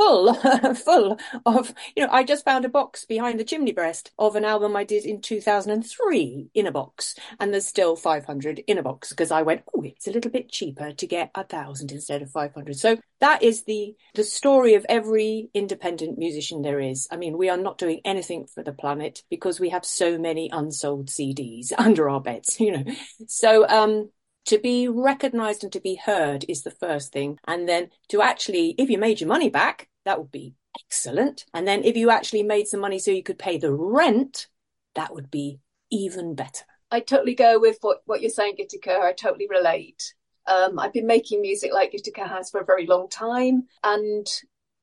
full, 0.00 0.34
full 0.74 1.18
of, 1.44 1.74
you 1.94 2.04
know, 2.04 2.12
I 2.12 2.24
just 2.24 2.44
found 2.44 2.64
a 2.64 2.70
box 2.70 3.04
behind 3.04 3.38
the 3.38 3.44
chimney 3.44 3.72
breast 3.72 4.10
of 4.18 4.34
an 4.34 4.44
album 4.44 4.74
I 4.74 4.84
did 4.84 5.04
in 5.04 5.20
2003 5.20 6.50
in 6.54 6.66
a 6.66 6.72
box. 6.72 7.14
And 7.38 7.52
there's 7.52 7.66
still 7.66 7.96
500 7.96 8.60
in 8.66 8.78
a 8.78 8.82
box 8.82 9.10
because 9.10 9.30
I 9.30 9.42
went, 9.42 9.62
oh, 9.74 9.82
it's 9.82 10.06
a 10.06 10.10
little 10.10 10.30
bit 10.30 10.50
cheaper 10.50 10.92
to 10.92 11.06
get 11.06 11.30
a 11.34 11.44
thousand 11.44 11.92
instead 11.92 12.22
of 12.22 12.30
500. 12.30 12.76
So 12.76 12.98
that 13.20 13.42
is 13.42 13.64
the, 13.64 13.94
the 14.14 14.24
story 14.24 14.74
of 14.74 14.86
every 14.88 15.50
independent 15.52 16.18
musician 16.18 16.62
there 16.62 16.80
is. 16.80 17.06
I 17.10 17.16
mean, 17.16 17.36
we 17.36 17.50
are 17.50 17.58
not 17.58 17.76
doing 17.76 18.00
anything 18.04 18.46
for 18.46 18.62
the 18.62 18.72
planet 18.72 19.22
because 19.28 19.60
we 19.60 19.68
have 19.68 19.84
so 19.84 20.18
many 20.18 20.48
unsold 20.50 21.08
CDs 21.08 21.72
under 21.78 22.08
our 22.08 22.20
beds, 22.20 22.58
you 22.58 22.72
know. 22.72 22.84
So, 23.26 23.68
um, 23.68 24.10
to 24.46 24.58
be 24.58 24.88
recognized 24.88 25.62
and 25.62 25.72
to 25.72 25.80
be 25.80 25.96
heard 25.96 26.44
is 26.48 26.62
the 26.62 26.70
first 26.70 27.12
thing. 27.12 27.38
And 27.46 27.68
then 27.68 27.90
to 28.08 28.22
actually, 28.22 28.74
if 28.78 28.90
you 28.90 28.98
made 28.98 29.20
your 29.20 29.28
money 29.28 29.50
back, 29.50 29.88
that 30.04 30.18
would 30.18 30.32
be 30.32 30.54
excellent. 30.84 31.44
And 31.54 31.66
then 31.66 31.84
if 31.84 31.96
you 31.96 32.10
actually 32.10 32.42
made 32.42 32.66
some 32.66 32.80
money 32.80 32.98
so 32.98 33.10
you 33.10 33.22
could 33.22 33.38
pay 33.38 33.58
the 33.58 33.72
rent, 33.72 34.48
that 34.94 35.14
would 35.14 35.30
be 35.30 35.60
even 35.90 36.34
better. 36.34 36.64
I 36.90 37.00
totally 37.00 37.34
go 37.34 37.60
with 37.60 37.78
what, 37.82 37.98
what 38.06 38.20
you're 38.20 38.30
saying, 38.30 38.56
Gitika. 38.58 39.00
I 39.00 39.12
totally 39.12 39.46
relate. 39.48 40.14
Um, 40.46 40.78
I've 40.78 40.92
been 40.92 41.06
making 41.06 41.42
music 41.42 41.72
like 41.72 41.92
Gitika 41.92 42.28
has 42.28 42.50
for 42.50 42.60
a 42.60 42.64
very 42.64 42.86
long 42.86 43.08
time, 43.08 43.68
and 43.84 44.26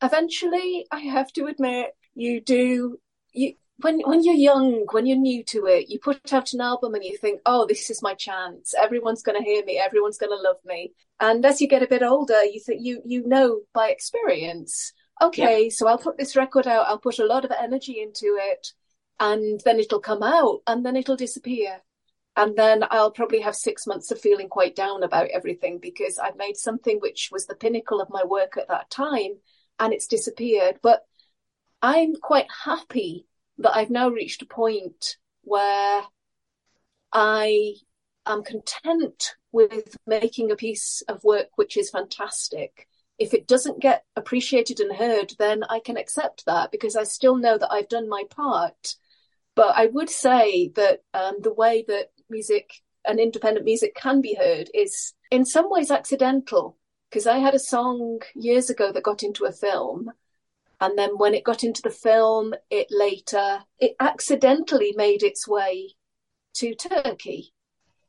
eventually, 0.01 0.85
I 0.91 0.99
have 0.99 1.33
to 1.33 1.47
admit, 1.47 1.89
you 2.15 2.39
do 2.39 2.99
you 3.33 3.53
when 3.79 3.99
when 4.01 4.23
you're 4.23 4.33
young, 4.33 4.85
when 4.91 5.05
you're 5.05 5.17
new 5.17 5.43
to 5.45 5.67
it, 5.67 5.89
you 5.89 5.99
put 5.99 6.33
out 6.33 6.53
an 6.53 6.61
album 6.61 6.95
and 6.95 7.03
you 7.03 7.17
think, 7.17 7.41
"Oh, 7.45 7.65
this 7.67 7.89
is 7.89 8.01
my 8.01 8.15
chance. 8.15 8.73
Everyone's 8.73 9.21
going 9.21 9.37
to 9.37 9.47
hear 9.47 9.63
me. 9.65 9.77
Everyone's 9.77 10.17
going 10.17 10.35
to 10.35 10.41
love 10.41 10.57
me." 10.65 10.93
And 11.19 11.45
as 11.45 11.61
you 11.61 11.67
get 11.67 11.83
a 11.83 11.87
bit 11.87 12.03
older, 12.03 12.43
you 12.43 12.59
think 12.59 12.81
you 12.83 13.01
you 13.05 13.27
know 13.27 13.61
by 13.73 13.89
experience. 13.89 14.93
Okay, 15.21 15.65
yeah. 15.65 15.69
so 15.69 15.87
I'll 15.87 15.97
put 15.97 16.17
this 16.17 16.35
record 16.35 16.67
out. 16.67 16.87
I'll 16.87 16.99
put 16.99 17.19
a 17.19 17.25
lot 17.25 17.45
of 17.45 17.51
energy 17.51 18.01
into 18.01 18.37
it, 18.39 18.73
and 19.19 19.61
then 19.63 19.79
it'll 19.79 19.99
come 19.99 20.23
out, 20.23 20.61
and 20.67 20.85
then 20.85 20.95
it'll 20.95 21.15
disappear, 21.15 21.81
and 22.35 22.55
then 22.57 22.83
I'll 22.89 23.11
probably 23.11 23.41
have 23.41 23.55
six 23.55 23.85
months 23.85 24.09
of 24.11 24.19
feeling 24.19 24.49
quite 24.49 24.75
down 24.75 25.03
about 25.03 25.29
everything 25.29 25.79
because 25.79 26.17
I've 26.17 26.37
made 26.37 26.57
something 26.57 26.99
which 26.99 27.29
was 27.31 27.45
the 27.45 27.55
pinnacle 27.55 28.01
of 28.01 28.09
my 28.09 28.23
work 28.23 28.57
at 28.57 28.69
that 28.69 28.89
time, 28.89 29.37
and 29.79 29.93
it's 29.93 30.07
disappeared. 30.07 30.79
But 30.81 31.05
I'm 31.81 32.15
quite 32.15 32.47
happy 32.65 33.27
that 33.59 33.75
I've 33.75 33.89
now 33.89 34.09
reached 34.09 34.41
a 34.41 34.45
point 34.45 35.17
where 35.43 36.03
I 37.11 37.75
am 38.25 38.43
content 38.43 39.35
with 39.51 39.95
making 40.05 40.51
a 40.51 40.55
piece 40.55 41.01
of 41.07 41.23
work 41.23 41.47
which 41.55 41.77
is 41.77 41.89
fantastic. 41.89 42.87
If 43.17 43.33
it 43.33 43.47
doesn't 43.47 43.81
get 43.81 44.03
appreciated 44.15 44.79
and 44.79 44.95
heard, 44.95 45.33
then 45.39 45.63
I 45.69 45.79
can 45.79 45.97
accept 45.97 46.45
that 46.45 46.71
because 46.71 46.95
I 46.95 47.03
still 47.03 47.35
know 47.35 47.57
that 47.57 47.71
I've 47.71 47.89
done 47.89 48.07
my 48.07 48.23
part. 48.29 48.95
But 49.55 49.75
I 49.75 49.87
would 49.87 50.09
say 50.09 50.71
that 50.75 50.99
um, 51.15 51.37
the 51.41 51.53
way 51.53 51.83
that 51.87 52.11
music 52.29 52.69
and 53.07 53.19
independent 53.19 53.65
music 53.65 53.95
can 53.95 54.21
be 54.21 54.35
heard 54.35 54.69
is 54.73 55.13
in 55.31 55.45
some 55.45 55.71
ways 55.71 55.89
accidental. 55.89 56.77
Because 57.09 57.25
I 57.25 57.37
had 57.37 57.55
a 57.55 57.59
song 57.59 58.19
years 58.35 58.69
ago 58.69 58.91
that 58.91 59.03
got 59.03 59.23
into 59.23 59.45
a 59.45 59.51
film 59.51 60.11
and 60.79 60.97
then 60.97 61.17
when 61.17 61.33
it 61.33 61.43
got 61.43 61.63
into 61.63 61.81
the 61.81 61.89
film, 61.89 62.53
it 62.69 62.87
later, 62.91 63.59
it 63.79 63.95
accidentally 63.99 64.93
made 64.95 65.23
its 65.23 65.47
way 65.47 65.95
to 66.55 66.75
Turkey, 66.75 67.53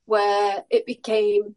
where 0.04 0.64
it 0.70 0.84
became 0.84 1.56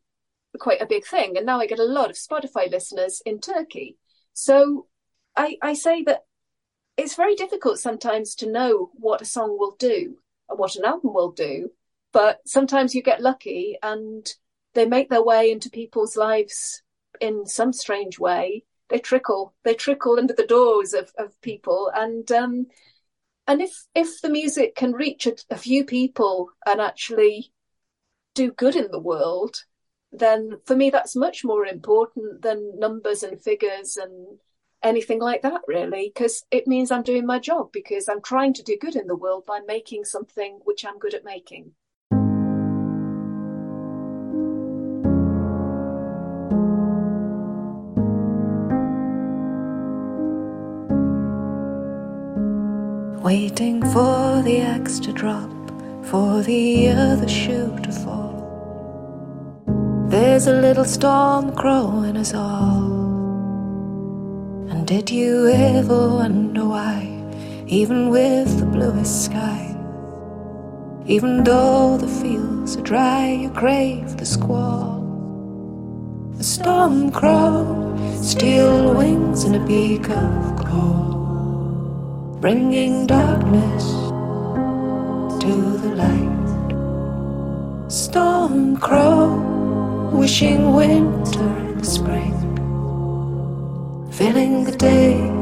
quite 0.59 0.81
a 0.81 0.85
big 0.85 1.05
thing. 1.05 1.35
And 1.35 1.45
now 1.45 1.59
I 1.59 1.67
get 1.67 1.79
a 1.79 1.83
lot 1.83 2.09
of 2.09 2.15
Spotify 2.15 2.71
listeners 2.71 3.21
in 3.25 3.39
Turkey. 3.39 3.97
So 4.33 4.87
I, 5.35 5.57
I 5.61 5.73
say 5.73 6.03
that 6.03 6.23
it's 6.95 7.15
very 7.15 7.35
difficult 7.35 7.79
sometimes 7.79 8.35
to 8.35 8.51
know 8.51 8.91
what 8.93 9.21
a 9.21 9.25
song 9.25 9.57
will 9.57 9.75
do 9.77 10.17
and 10.49 10.59
what 10.59 10.75
an 10.75 10.85
album 10.85 11.13
will 11.13 11.31
do. 11.31 11.71
But 12.13 12.39
sometimes 12.45 12.93
you 12.95 13.01
get 13.01 13.21
lucky 13.21 13.77
and 13.81 14.27
they 14.73 14.85
make 14.85 15.09
their 15.09 15.23
way 15.23 15.51
into 15.51 15.69
people's 15.69 16.15
lives 16.15 16.83
in 17.19 17.45
some 17.45 17.73
strange 17.73 18.17
way 18.19 18.63
they 18.91 18.99
trickle 18.99 19.55
they 19.63 19.73
trickle 19.73 20.19
under 20.19 20.33
the 20.33 20.45
doors 20.45 20.93
of, 20.93 21.11
of 21.17 21.39
people. 21.41 21.91
And 21.95 22.31
um, 22.31 22.67
and 23.47 23.61
if 23.61 23.85
if 23.95 24.21
the 24.21 24.29
music 24.29 24.75
can 24.75 24.93
reach 24.93 25.25
a, 25.25 25.35
a 25.49 25.57
few 25.57 25.83
people 25.83 26.49
and 26.65 26.79
actually 26.79 27.51
do 28.35 28.51
good 28.51 28.75
in 28.75 28.91
the 28.91 28.99
world 28.99 29.63
then 30.11 30.57
for 30.65 30.75
me 30.75 30.89
that's 30.89 31.15
much 31.15 31.43
more 31.43 31.65
important 31.65 32.41
than 32.41 32.77
numbers 32.77 33.23
and 33.23 33.41
figures 33.41 33.97
and 33.97 34.39
anything 34.83 35.19
like 35.19 35.41
that 35.41 35.61
really 35.67 36.11
because 36.13 36.43
it 36.51 36.67
means 36.67 36.91
i'm 36.91 37.03
doing 37.03 37.25
my 37.25 37.39
job 37.39 37.71
because 37.71 38.09
i'm 38.09 38.21
trying 38.21 38.53
to 38.53 38.63
do 38.63 38.77
good 38.79 38.95
in 38.95 39.07
the 39.07 39.15
world 39.15 39.45
by 39.45 39.59
making 39.65 40.03
something 40.03 40.59
which 40.63 40.85
i'm 40.85 40.99
good 40.99 41.13
at 41.13 41.23
making 41.23 41.71
Waiting 53.23 53.83
for 53.93 54.41
the 54.41 54.61
axe 54.61 54.99
to 55.01 55.13
drop, 55.13 55.51
for 56.05 56.41
the 56.41 56.89
other 56.89 57.27
shoe 57.27 57.77
to 57.83 57.91
fall. 57.91 58.33
There's 60.09 60.47
a 60.47 60.59
little 60.59 60.85
storm 60.85 61.53
growing 61.53 62.17
us 62.17 62.33
all. 62.33 62.81
And 64.71 64.87
did 64.87 65.11
you 65.11 65.49
ever 65.49 66.09
wonder 66.09 66.65
why, 66.65 67.23
even 67.67 68.09
with 68.09 68.57
the 68.57 68.65
bluest 68.65 69.25
sky, 69.25 69.67
even 71.05 71.43
though 71.43 71.97
the 71.97 72.07
fields 72.07 72.75
are 72.75 72.81
dry, 72.81 73.33
you 73.33 73.51
crave 73.51 74.17
the 74.17 74.25
squall? 74.25 74.97
A 76.39 76.43
storm 76.43 77.11
crow, 77.11 77.95
steel 78.19 78.95
wings 78.95 79.43
and 79.43 79.57
a 79.57 79.59
beak 79.67 80.09
of 80.09 80.65
gold 80.65 81.20
bringing 82.41 83.05
darkness 83.05 83.83
to 85.43 85.53
the 85.83 85.93
light. 85.95 86.47
Storm 87.87 88.77
crow, 88.77 90.09
wishing 90.11 90.73
winter 90.73 91.49
and 91.69 91.85
spring, 91.85 92.33
filling 94.11 94.63
the 94.63 94.75
day 94.75 95.40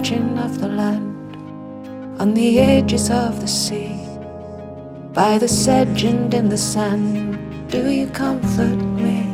margin 0.00 0.38
of 0.38 0.58
the 0.58 0.68
land, 0.68 1.36
on 2.18 2.32
the 2.32 2.58
edges 2.58 3.10
of 3.10 3.38
the 3.38 3.46
sea, 3.46 4.00
by 5.12 5.36
the 5.36 5.46
sedge 5.46 6.04
and 6.04 6.32
in 6.32 6.48
the 6.48 6.56
sand, 6.56 7.36
do 7.70 7.90
you 7.90 8.06
comfort 8.06 8.80
me? 8.96 9.28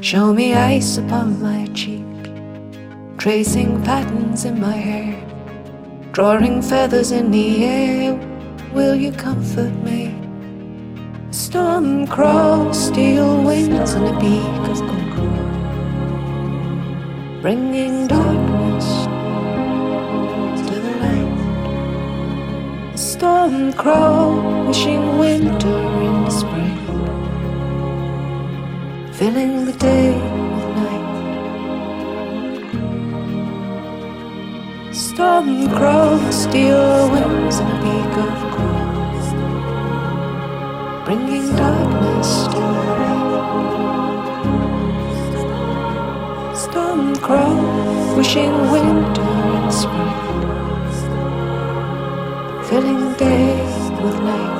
Show 0.00 0.32
me 0.32 0.54
ice 0.54 0.98
upon 0.98 1.42
my 1.42 1.66
cheek, 1.74 2.06
tracing 3.16 3.82
patterns 3.82 4.44
in 4.44 4.60
my 4.60 4.76
hair, 4.76 5.18
drawing 6.12 6.62
feathers 6.62 7.10
in 7.10 7.32
the 7.32 7.64
air, 7.64 8.14
will 8.72 8.94
you 8.94 9.10
comfort 9.10 9.74
me? 9.82 10.14
Storm 11.32 12.06
crow, 12.06 12.70
steel 12.72 13.42
wings 13.42 13.94
and 13.94 14.06
a 14.06 14.20
beak 14.20 14.68
of 14.70 14.78
gold 14.86 15.08
bringing 17.40 18.08
darkness 18.08 18.37
storm 23.18 23.72
crow 23.72 24.66
wishing 24.68 25.18
winter 25.18 25.78
in 26.06 26.30
spring, 26.30 26.78
filling 29.12 29.64
the 29.64 29.72
day 29.72 30.12
with 30.54 30.68
night. 30.78 31.08
Storm 34.94 35.48
crow, 35.76 36.30
steel 36.30 37.10
wings 37.10 37.58
and 37.58 37.70
a 37.74 37.78
beak 37.82 38.14
of 38.26 38.38
gold, 38.54 39.26
bringing 41.04 41.46
darkness 41.56 42.30
to 42.52 42.60
the 42.76 42.94
light. 43.00 43.30
storm 46.54 47.02
crow, 47.16 47.56
wishing 48.16 48.54
winter 48.70 49.32
and 49.58 49.72
spring, 49.82 50.18
filling 52.68 53.07
day 53.18 53.56
with 54.00 54.14
night. 54.22 54.57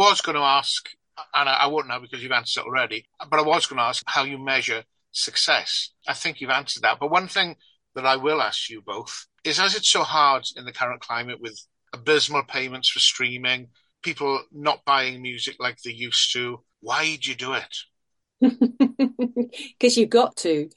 Was 0.00 0.22
going 0.22 0.36
to 0.36 0.42
ask, 0.42 0.88
and 1.34 1.46
I, 1.46 1.54
I 1.54 1.66
won't 1.66 1.86
know 1.86 2.00
because 2.00 2.22
you've 2.22 2.32
answered 2.32 2.62
it 2.62 2.66
already, 2.66 3.04
but 3.28 3.38
I 3.38 3.42
was 3.42 3.66
going 3.66 3.76
to 3.76 3.84
ask 3.84 4.02
how 4.06 4.24
you 4.24 4.38
measure 4.38 4.82
success. 5.12 5.90
I 6.08 6.14
think 6.14 6.40
you've 6.40 6.48
answered 6.48 6.84
that. 6.84 6.98
But 6.98 7.10
one 7.10 7.28
thing 7.28 7.56
that 7.94 8.06
I 8.06 8.16
will 8.16 8.40
ask 8.40 8.70
you 8.70 8.80
both 8.80 9.26
is 9.44 9.60
as 9.60 9.76
it's 9.76 9.90
so 9.90 10.02
hard 10.02 10.44
in 10.56 10.64
the 10.64 10.72
current 10.72 11.02
climate 11.02 11.38
with 11.38 11.58
abysmal 11.92 12.44
payments 12.44 12.88
for 12.88 12.98
streaming, 12.98 13.68
people 14.02 14.42
not 14.50 14.86
buying 14.86 15.20
music 15.20 15.56
like 15.60 15.76
they 15.82 15.92
used 15.92 16.32
to, 16.32 16.62
why 16.80 17.18
do 17.20 17.28
you 17.28 17.36
do 17.36 17.52
it? 17.52 17.76
because 19.78 19.98
you've 19.98 20.08
got 20.08 20.34
to 20.36 20.70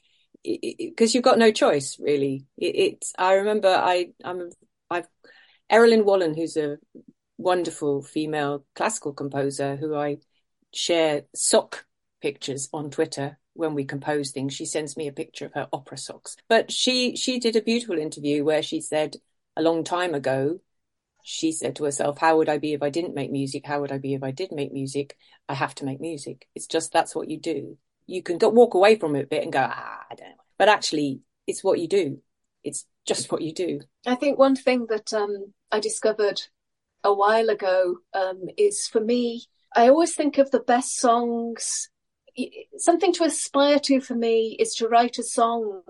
because 0.44 1.14
you've 1.14 1.24
got 1.24 1.38
no 1.38 1.50
choice 1.50 1.96
really 1.98 2.44
it, 2.58 2.76
it's 2.76 3.14
i 3.18 3.32
remember 3.32 3.68
i 3.68 4.08
i'm 4.22 4.50
i've 4.90 5.08
Errollyn 5.72 6.04
Wallen 6.04 6.36
who's 6.36 6.58
a 6.58 6.76
wonderful 7.44 8.02
female 8.02 8.64
classical 8.74 9.12
composer 9.12 9.76
who 9.76 9.94
i 9.94 10.16
share 10.72 11.22
sock 11.34 11.84
pictures 12.20 12.68
on 12.72 12.90
twitter 12.90 13.38
when 13.52 13.74
we 13.74 13.84
compose 13.84 14.30
things 14.30 14.52
she 14.54 14.64
sends 14.64 14.96
me 14.96 15.06
a 15.06 15.12
picture 15.12 15.46
of 15.46 15.52
her 15.52 15.68
opera 15.72 15.96
socks 15.98 16.36
but 16.48 16.72
she 16.72 17.14
she 17.16 17.38
did 17.38 17.54
a 17.54 17.62
beautiful 17.62 17.98
interview 17.98 18.42
where 18.42 18.62
she 18.62 18.80
said 18.80 19.16
a 19.56 19.62
long 19.62 19.84
time 19.84 20.14
ago 20.14 20.58
she 21.26 21.52
said 21.52 21.76
to 21.76 21.84
herself, 21.84 22.18
How 22.18 22.36
would 22.36 22.50
I 22.50 22.58
be 22.58 22.74
if 22.74 22.82
I 22.82 22.90
didn't 22.90 23.14
make 23.14 23.32
music? 23.32 23.66
How 23.66 23.80
would 23.80 23.90
I 23.90 23.98
be 23.98 24.12
if 24.12 24.22
I 24.22 24.30
did 24.30 24.52
make 24.52 24.72
music? 24.72 25.16
I 25.48 25.54
have 25.54 25.74
to 25.76 25.84
make 25.86 26.00
music. 26.00 26.46
It's 26.54 26.66
just 26.66 26.92
that's 26.92 27.14
what 27.14 27.30
you 27.30 27.40
do. 27.40 27.78
You 28.06 28.22
can 28.22 28.36
go 28.36 28.50
walk 28.50 28.74
away 28.74 28.96
from 28.96 29.16
it 29.16 29.24
a 29.24 29.26
bit 29.26 29.42
and 29.42 29.52
go, 29.52 29.66
Ah, 29.66 30.04
I 30.10 30.14
don't 30.14 30.28
know. 30.28 30.34
But 30.58 30.68
actually, 30.68 31.22
it's 31.46 31.64
what 31.64 31.80
you 31.80 31.88
do. 31.88 32.20
It's 32.62 32.84
just 33.06 33.32
what 33.32 33.40
you 33.40 33.54
do. 33.54 33.80
I 34.06 34.16
think 34.16 34.38
one 34.38 34.54
thing 34.54 34.86
that 34.90 35.14
um, 35.14 35.54
I 35.72 35.80
discovered 35.80 36.42
a 37.04 37.12
while 37.12 37.50
ago 37.50 37.98
um, 38.14 38.42
is 38.56 38.88
for 38.88 39.00
me, 39.00 39.44
I 39.76 39.88
always 39.88 40.14
think 40.14 40.38
of 40.38 40.50
the 40.50 40.60
best 40.60 40.98
songs. 40.98 41.90
Something 42.78 43.12
to 43.12 43.24
aspire 43.24 43.78
to 43.80 44.00
for 44.00 44.14
me 44.14 44.56
is 44.58 44.74
to 44.76 44.88
write 44.88 45.18
a 45.18 45.22
song 45.22 45.82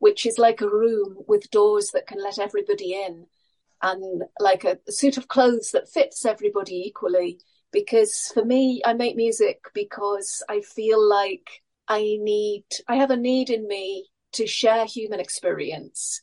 which 0.00 0.26
is 0.26 0.38
like 0.38 0.60
a 0.60 0.68
room 0.68 1.16
with 1.26 1.50
doors 1.50 1.90
that 1.92 2.06
can 2.06 2.22
let 2.22 2.38
everybody 2.38 2.94
in 2.94 3.26
and 3.82 4.24
like 4.40 4.64
a, 4.64 4.78
a 4.88 4.92
suit 4.92 5.16
of 5.16 5.28
clothes 5.28 5.72
that 5.72 5.88
fits 5.88 6.24
everybody 6.24 6.76
equally. 6.86 7.40
Because 7.70 8.30
for 8.32 8.44
me, 8.44 8.80
I 8.84 8.94
make 8.94 9.16
music 9.16 9.60
because 9.74 10.42
I 10.48 10.60
feel 10.60 11.06
like 11.06 11.62
I 11.86 12.00
need, 12.20 12.64
I 12.88 12.96
have 12.96 13.10
a 13.10 13.16
need 13.16 13.50
in 13.50 13.68
me 13.68 14.06
to 14.32 14.46
share 14.46 14.86
human 14.86 15.20
experience 15.20 16.22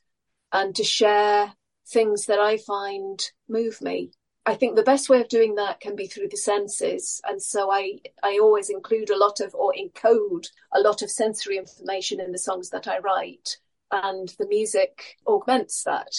and 0.51 0.76
to 0.76 0.84
share 0.84 1.53
things 1.88 2.26
that 2.26 2.40
I 2.40 2.58
find 2.58 3.22
move 3.48 3.82
me. 3.82 4.12
I 4.46 4.54
think 4.54 4.76
the 4.76 4.84
best 4.84 5.10
way 5.10 5.22
of 5.22 5.28
doing 5.28 5.56
that 5.56 5.80
can 5.80 5.96
be 5.96 6.06
through 6.06 6.30
the 6.30 6.38
senses. 6.38 7.20
And 7.26 7.42
so 7.42 7.72
I, 7.72 8.00
I 8.22 8.38
always 8.40 8.70
include 8.70 9.10
a 9.10 9.18
lot 9.18 9.40
of 9.40 9.56
or 9.56 9.74
encode 9.74 10.48
a 10.74 10.80
lot 10.80 11.02
of 11.02 11.10
sensory 11.10 11.58
information 11.58 12.20
in 12.20 12.32
the 12.32 12.38
songs 12.38 12.70
that 12.70 12.88
I 12.88 13.00
write. 13.00 13.58
And 13.92 14.30
the 14.38 14.48
music 14.48 15.18
augments 15.28 15.84
that. 15.84 16.12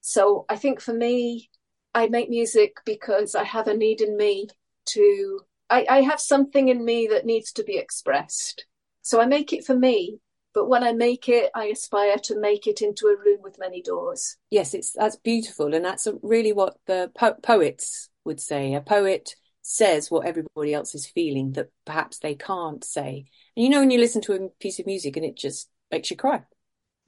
So 0.00 0.46
I 0.48 0.56
think 0.56 0.80
for 0.80 0.94
me, 0.94 1.50
I 1.94 2.08
make 2.08 2.28
music 2.28 2.78
because 2.84 3.34
I 3.34 3.44
have 3.44 3.68
a 3.68 3.76
need 3.76 4.00
in 4.00 4.16
me 4.16 4.48
to, 4.86 5.40
I, 5.68 5.86
I 5.88 6.00
have 6.02 6.20
something 6.20 6.68
in 6.68 6.84
me 6.84 7.08
that 7.08 7.26
needs 7.26 7.52
to 7.52 7.64
be 7.64 7.76
expressed. 7.76 8.64
So 9.02 9.20
I 9.20 9.26
make 9.26 9.52
it 9.52 9.64
for 9.64 9.76
me, 9.76 10.20
but 10.52 10.68
when 10.68 10.82
I 10.82 10.92
make 10.92 11.28
it, 11.28 11.50
I 11.54 11.66
aspire 11.66 12.16
to 12.24 12.38
make 12.38 12.66
it 12.66 12.82
into 12.82 13.06
a 13.06 13.16
room 13.16 13.38
with 13.42 13.58
many 13.58 13.82
doors. 13.82 14.36
Yes, 14.50 14.74
it's 14.74 14.92
that's 14.92 15.16
beautiful, 15.16 15.74
and 15.74 15.84
that's 15.84 16.08
really 16.22 16.52
what 16.52 16.76
the 16.86 17.10
po- 17.14 17.34
poets 17.42 18.08
would 18.24 18.40
say. 18.40 18.74
A 18.74 18.80
poet 18.80 19.34
says 19.62 20.10
what 20.10 20.26
everybody 20.26 20.74
else 20.74 20.94
is 20.94 21.06
feeling 21.06 21.52
that 21.52 21.68
perhaps 21.84 22.18
they 22.18 22.34
can't 22.34 22.82
say. 22.82 23.26
And 23.56 23.64
you 23.64 23.70
know, 23.70 23.80
when 23.80 23.90
you 23.90 23.98
listen 23.98 24.22
to 24.22 24.34
a 24.34 24.48
piece 24.60 24.80
of 24.80 24.86
music 24.86 25.16
and 25.16 25.24
it 25.24 25.36
just 25.36 25.68
makes 25.90 26.10
you 26.10 26.16
cry, 26.16 26.42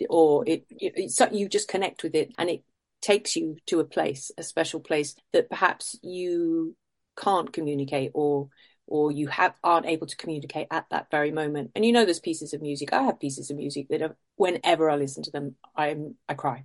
or 0.08 0.44
it, 0.46 0.64
it, 0.70 1.32
you 1.32 1.48
just 1.48 1.68
connect 1.68 2.02
with 2.02 2.14
it, 2.14 2.32
and 2.38 2.48
it 2.48 2.62
takes 3.00 3.34
you 3.34 3.56
to 3.66 3.80
a 3.80 3.84
place, 3.84 4.30
a 4.38 4.42
special 4.42 4.80
place 4.80 5.16
that 5.32 5.50
perhaps 5.50 5.98
you 6.02 6.76
can't 7.16 7.52
communicate 7.52 8.12
or 8.14 8.48
or 8.86 9.10
you 9.10 9.28
have 9.28 9.54
aren't 9.62 9.86
able 9.86 10.06
to 10.06 10.16
communicate 10.16 10.68
at 10.70 10.86
that 10.90 11.10
very 11.10 11.30
moment. 11.30 11.70
And 11.74 11.84
you 11.84 11.92
know, 11.92 12.04
there's 12.04 12.20
pieces 12.20 12.52
of 12.52 12.62
music. 12.62 12.92
I 12.92 13.02
have 13.02 13.20
pieces 13.20 13.50
of 13.50 13.56
music 13.56 13.88
that 13.88 14.02
are, 14.02 14.16
whenever 14.36 14.90
I 14.90 14.96
listen 14.96 15.22
to 15.24 15.30
them, 15.30 15.56
I'm 15.76 16.16
I 16.28 16.34
cry. 16.34 16.64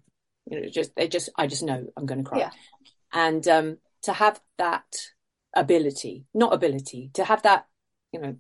You 0.49 0.61
know, 0.61 0.70
just 0.70 0.95
they 0.95 1.07
just 1.07 1.30
I 1.36 1.47
just 1.47 1.63
know 1.63 1.88
I'm 1.95 2.05
going 2.05 2.24
to 2.24 2.30
cry. 2.30 2.39
Yeah. 2.39 2.51
And 3.13 3.47
um, 3.47 3.78
to 4.03 4.13
have 4.13 4.39
that 4.57 4.95
ability, 5.55 6.26
not 6.34 6.53
ability, 6.53 7.11
to 7.13 7.24
have 7.24 7.43
that, 7.43 7.65
you 8.11 8.20
know, 8.20 8.36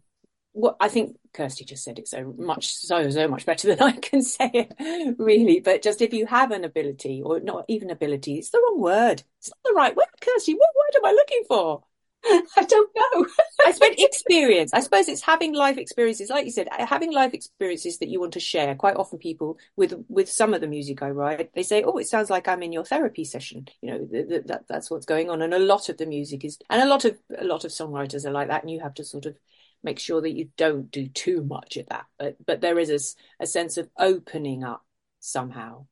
what 0.53 0.75
I 0.79 0.89
think 0.89 1.17
Kirsty 1.33 1.65
just 1.65 1.83
said 1.83 1.99
it 1.99 2.07
so 2.07 2.33
much, 2.37 2.73
so 2.75 3.09
so 3.09 3.27
much 3.27 3.45
better 3.45 3.67
than 3.75 3.81
I 3.81 3.91
can 3.93 4.21
say 4.21 4.49
it, 4.53 5.15
really. 5.19 5.59
But 5.59 5.81
just 5.81 6.01
if 6.01 6.13
you 6.13 6.25
have 6.25 6.51
an 6.51 6.63
ability, 6.63 7.21
or 7.23 7.39
not 7.39 7.65
even 7.67 7.91
ability, 7.91 8.35
it's 8.35 8.49
the 8.49 8.59
wrong 8.59 8.81
word. 8.81 9.23
It's 9.39 9.49
not 9.49 9.59
the 9.63 9.75
right 9.75 9.95
word, 9.95 10.07
Kirsty. 10.19 10.53
What 10.53 10.69
word 10.75 10.99
am 10.99 11.05
I 11.05 11.11
looking 11.11 11.43
for? 11.47 11.83
I 12.57 12.63
don't 12.63 12.89
know. 12.95 13.25
I 13.65 13.71
suppose 13.71 13.95
experience. 13.97 14.73
I 14.73 14.81
suppose 14.81 15.07
it's 15.07 15.21
having 15.21 15.53
life 15.53 15.77
experiences, 15.77 16.29
like 16.29 16.45
you 16.45 16.51
said, 16.51 16.67
uh, 16.71 16.85
having 16.85 17.13
life 17.13 17.33
experiences 17.33 17.99
that 17.99 18.09
you 18.09 18.19
want 18.19 18.33
to 18.33 18.39
share. 18.39 18.75
Quite 18.75 18.95
often, 18.95 19.19
people 19.19 19.57
with 19.75 19.93
with 20.09 20.29
some 20.29 20.53
of 20.53 20.61
the 20.61 20.67
music 20.67 21.01
I 21.01 21.09
write, 21.11 21.53
they 21.53 21.63
say, 21.63 21.83
"Oh, 21.83 21.97
it 21.97 22.07
sounds 22.07 22.29
like 22.29 22.47
I'm 22.47 22.63
in 22.63 22.73
your 22.73 22.85
therapy 22.85 23.23
session." 23.23 23.67
You 23.81 23.91
know, 23.91 24.05
th- 24.05 24.27
th- 24.29 24.43
that 24.45 24.67
that's 24.67 24.91
what's 24.91 25.05
going 25.05 25.29
on. 25.29 25.41
And 25.41 25.53
a 25.53 25.59
lot 25.59 25.89
of 25.89 25.97
the 25.97 26.05
music 26.05 26.43
is, 26.43 26.57
and 26.69 26.81
a 26.81 26.87
lot 26.87 27.05
of 27.05 27.17
a 27.37 27.45
lot 27.45 27.63
of 27.65 27.71
songwriters 27.71 28.25
are 28.25 28.31
like 28.31 28.49
that, 28.49 28.63
and 28.63 28.71
you 28.71 28.81
have 28.81 28.95
to 28.95 29.03
sort 29.03 29.25
of 29.25 29.37
make 29.83 29.99
sure 29.99 30.21
that 30.21 30.35
you 30.35 30.49
don't 30.57 30.91
do 30.91 31.07
too 31.07 31.43
much 31.43 31.77
of 31.77 31.87
that. 31.87 32.05
But 32.19 32.37
but 32.45 32.61
there 32.61 32.79
is 32.79 32.89
a, 32.89 33.43
a 33.43 33.47
sense 33.47 33.77
of 33.77 33.89
opening 33.97 34.63
up 34.63 34.83
somehow. 35.19 35.87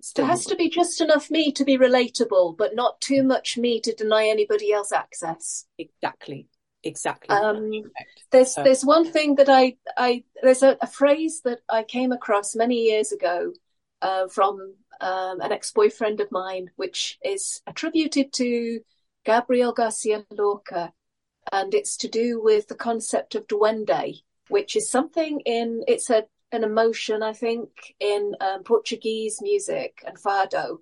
Still 0.00 0.24
there 0.24 0.30
has 0.30 0.46
to 0.46 0.56
be 0.56 0.68
just 0.68 1.00
enough 1.00 1.30
me 1.30 1.52
to 1.52 1.64
be 1.64 1.76
relatable, 1.76 2.56
but 2.56 2.74
not 2.74 3.00
too 3.00 3.22
much 3.22 3.58
me 3.58 3.80
to 3.80 3.94
deny 3.94 4.26
anybody 4.26 4.72
else 4.72 4.92
access. 4.92 5.66
Exactly. 5.78 6.48
Exactly. 6.82 7.36
Um, 7.36 7.70
there's 8.30 8.54
so. 8.54 8.62
there's 8.62 8.84
one 8.84 9.10
thing 9.10 9.34
that 9.34 9.50
I 9.50 9.76
I 9.96 10.24
there's 10.42 10.62
a, 10.62 10.78
a, 10.80 10.86
phrase 10.86 11.42
that 11.44 11.60
I 11.68 11.82
came 11.82 12.10
across 12.10 12.56
many 12.56 12.84
years 12.84 13.12
ago 13.12 13.52
uh, 14.00 14.28
from 14.28 14.76
um, 15.00 15.40
an 15.40 15.52
ex 15.52 15.72
boyfriend 15.72 16.20
of 16.20 16.32
mine, 16.32 16.70
which 16.76 17.18
is 17.22 17.60
attributed 17.66 18.32
to 18.34 18.80
Gabriel 19.24 19.72
Garcia 19.72 20.24
Lorca, 20.30 20.94
and 21.52 21.74
it's 21.74 21.98
to 21.98 22.08
do 22.08 22.40
with 22.42 22.68
the 22.68 22.74
concept 22.74 23.34
of 23.34 23.46
duende, 23.46 24.22
which 24.48 24.74
is 24.74 24.90
something 24.90 25.40
in 25.40 25.84
it's 25.86 26.08
a 26.08 26.24
an 26.52 26.64
emotion 26.64 27.22
I 27.22 27.32
think 27.32 27.70
in 27.98 28.34
um, 28.40 28.62
Portuguese 28.64 29.38
music 29.40 30.02
and 30.06 30.16
fado, 30.18 30.78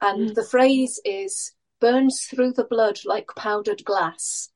and 0.00 0.30
mm. 0.30 0.34
the 0.34 0.44
phrase 0.44 1.00
is 1.04 1.52
burns 1.80 2.22
through 2.22 2.52
the 2.52 2.64
blood 2.64 3.00
like 3.04 3.28
powdered 3.36 3.84
glass, 3.84 4.50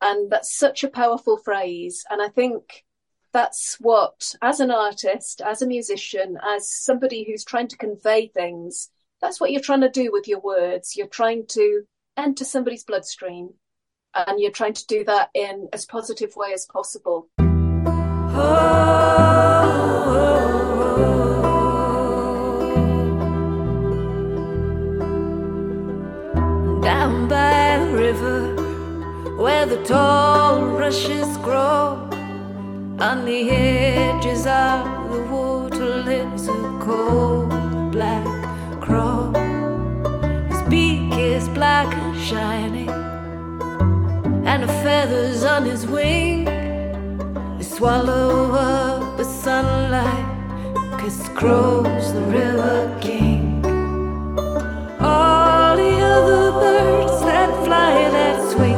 and 0.00 0.30
that's 0.30 0.56
such 0.56 0.84
a 0.84 0.88
powerful 0.88 1.36
phrase, 1.36 2.04
and 2.10 2.22
I 2.22 2.28
think 2.28 2.84
that's 3.32 3.78
what 3.80 4.34
as 4.42 4.60
an 4.60 4.70
artist 4.70 5.40
as 5.40 5.62
a 5.62 5.66
musician 5.66 6.36
as 6.46 6.70
somebody 6.70 7.24
who's 7.24 7.44
trying 7.44 7.66
to 7.68 7.78
convey 7.78 8.26
things 8.26 8.90
that's 9.22 9.40
what 9.40 9.50
you're 9.50 9.62
trying 9.62 9.80
to 9.80 9.88
do 9.88 10.12
with 10.12 10.28
your 10.28 10.40
words 10.40 10.96
you're 10.96 11.06
trying 11.06 11.46
to 11.46 11.82
enter 12.18 12.44
somebody's 12.44 12.84
bloodstream 12.84 13.48
and 14.14 14.40
you're 14.40 14.50
trying 14.50 14.74
to 14.74 14.86
do 14.86 15.04
that 15.04 15.30
in 15.34 15.68
as 15.72 15.86
positive 15.86 16.36
way 16.36 16.52
as 16.52 16.66
possible. 16.66 17.28
Where 29.64 29.76
the 29.76 29.84
tall 29.84 30.60
rushes 30.66 31.36
grow, 31.36 32.08
on 32.98 33.24
the 33.24 33.48
edges 33.50 34.44
of 34.44 34.84
the 35.12 35.22
water 35.30 36.02
lives 36.02 36.48
a 36.48 36.78
cold 36.82 37.48
black 37.92 38.26
crow. 38.80 39.30
His 40.50 40.62
beak 40.68 41.16
is 41.16 41.48
black 41.50 41.94
and 41.94 42.20
shiny 42.20 42.88
and 44.50 44.64
the 44.64 44.72
feathers 44.82 45.44
on 45.44 45.64
his 45.64 45.86
wing. 45.86 46.44
They 47.58 47.64
swallow 47.64 48.50
up 48.50 49.16
the 49.16 49.24
sunlight, 49.24 50.26
cause 50.98 51.28
crow's 51.36 52.12
the 52.12 52.22
river 52.22 52.98
king. 53.00 53.64
All 55.00 55.76
the 55.76 55.94
other 56.14 56.50
birds 56.50 57.20
that 57.22 57.50
fly, 57.64 58.10
that 58.10 58.50
swing 58.50 58.71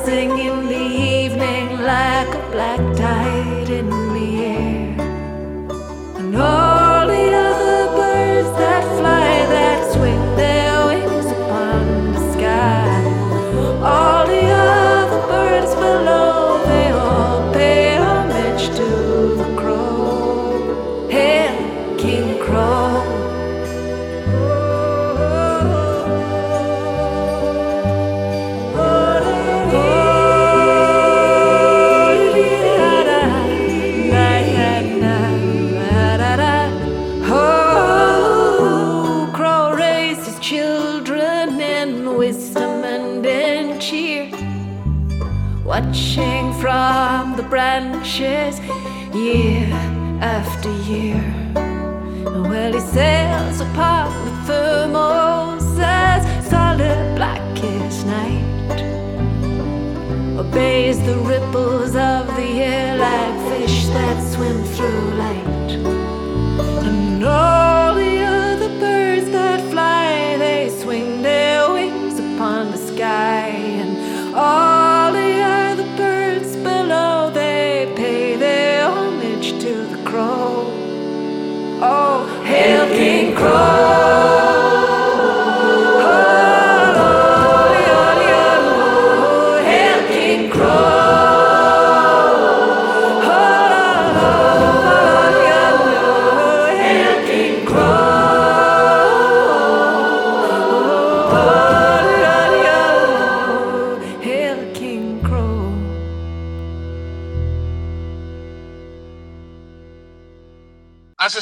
rising 0.00 0.38
in 0.38 0.66
the 0.66 0.74
evening 0.76 1.80
like 1.80 2.34
a 2.34 2.50
black 2.50 2.78
tide 2.96 3.39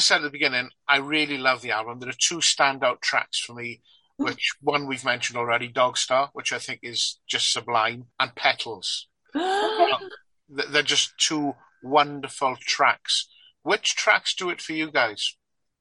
said 0.09 0.17
at 0.17 0.23
the 0.23 0.29
beginning, 0.31 0.69
I 0.87 0.97
really 0.97 1.37
love 1.37 1.61
the 1.61 1.71
album. 1.71 1.99
There 1.99 2.09
are 2.09 2.13
two 2.17 2.37
standout 2.37 2.99
tracks 2.99 3.39
for 3.39 3.53
me, 3.53 3.81
which 4.17 4.53
one 4.59 4.87
we've 4.87 5.05
mentioned 5.05 5.37
already, 5.37 5.67
Dog 5.67 5.97
Star, 5.97 6.31
which 6.33 6.51
I 6.51 6.57
think 6.57 6.79
is 6.81 7.19
just 7.27 7.53
sublime, 7.53 8.05
and 8.19 8.33
Petals. 8.33 9.07
Th- 9.33 10.67
They're 10.71 10.81
just 10.81 11.13
two 11.19 11.53
wonderful 11.83 12.57
tracks. 12.59 13.29
Which 13.61 13.95
tracks 13.95 14.33
do 14.33 14.49
it 14.49 14.61
for 14.61 14.73
you 14.73 14.91
guys? 14.91 15.35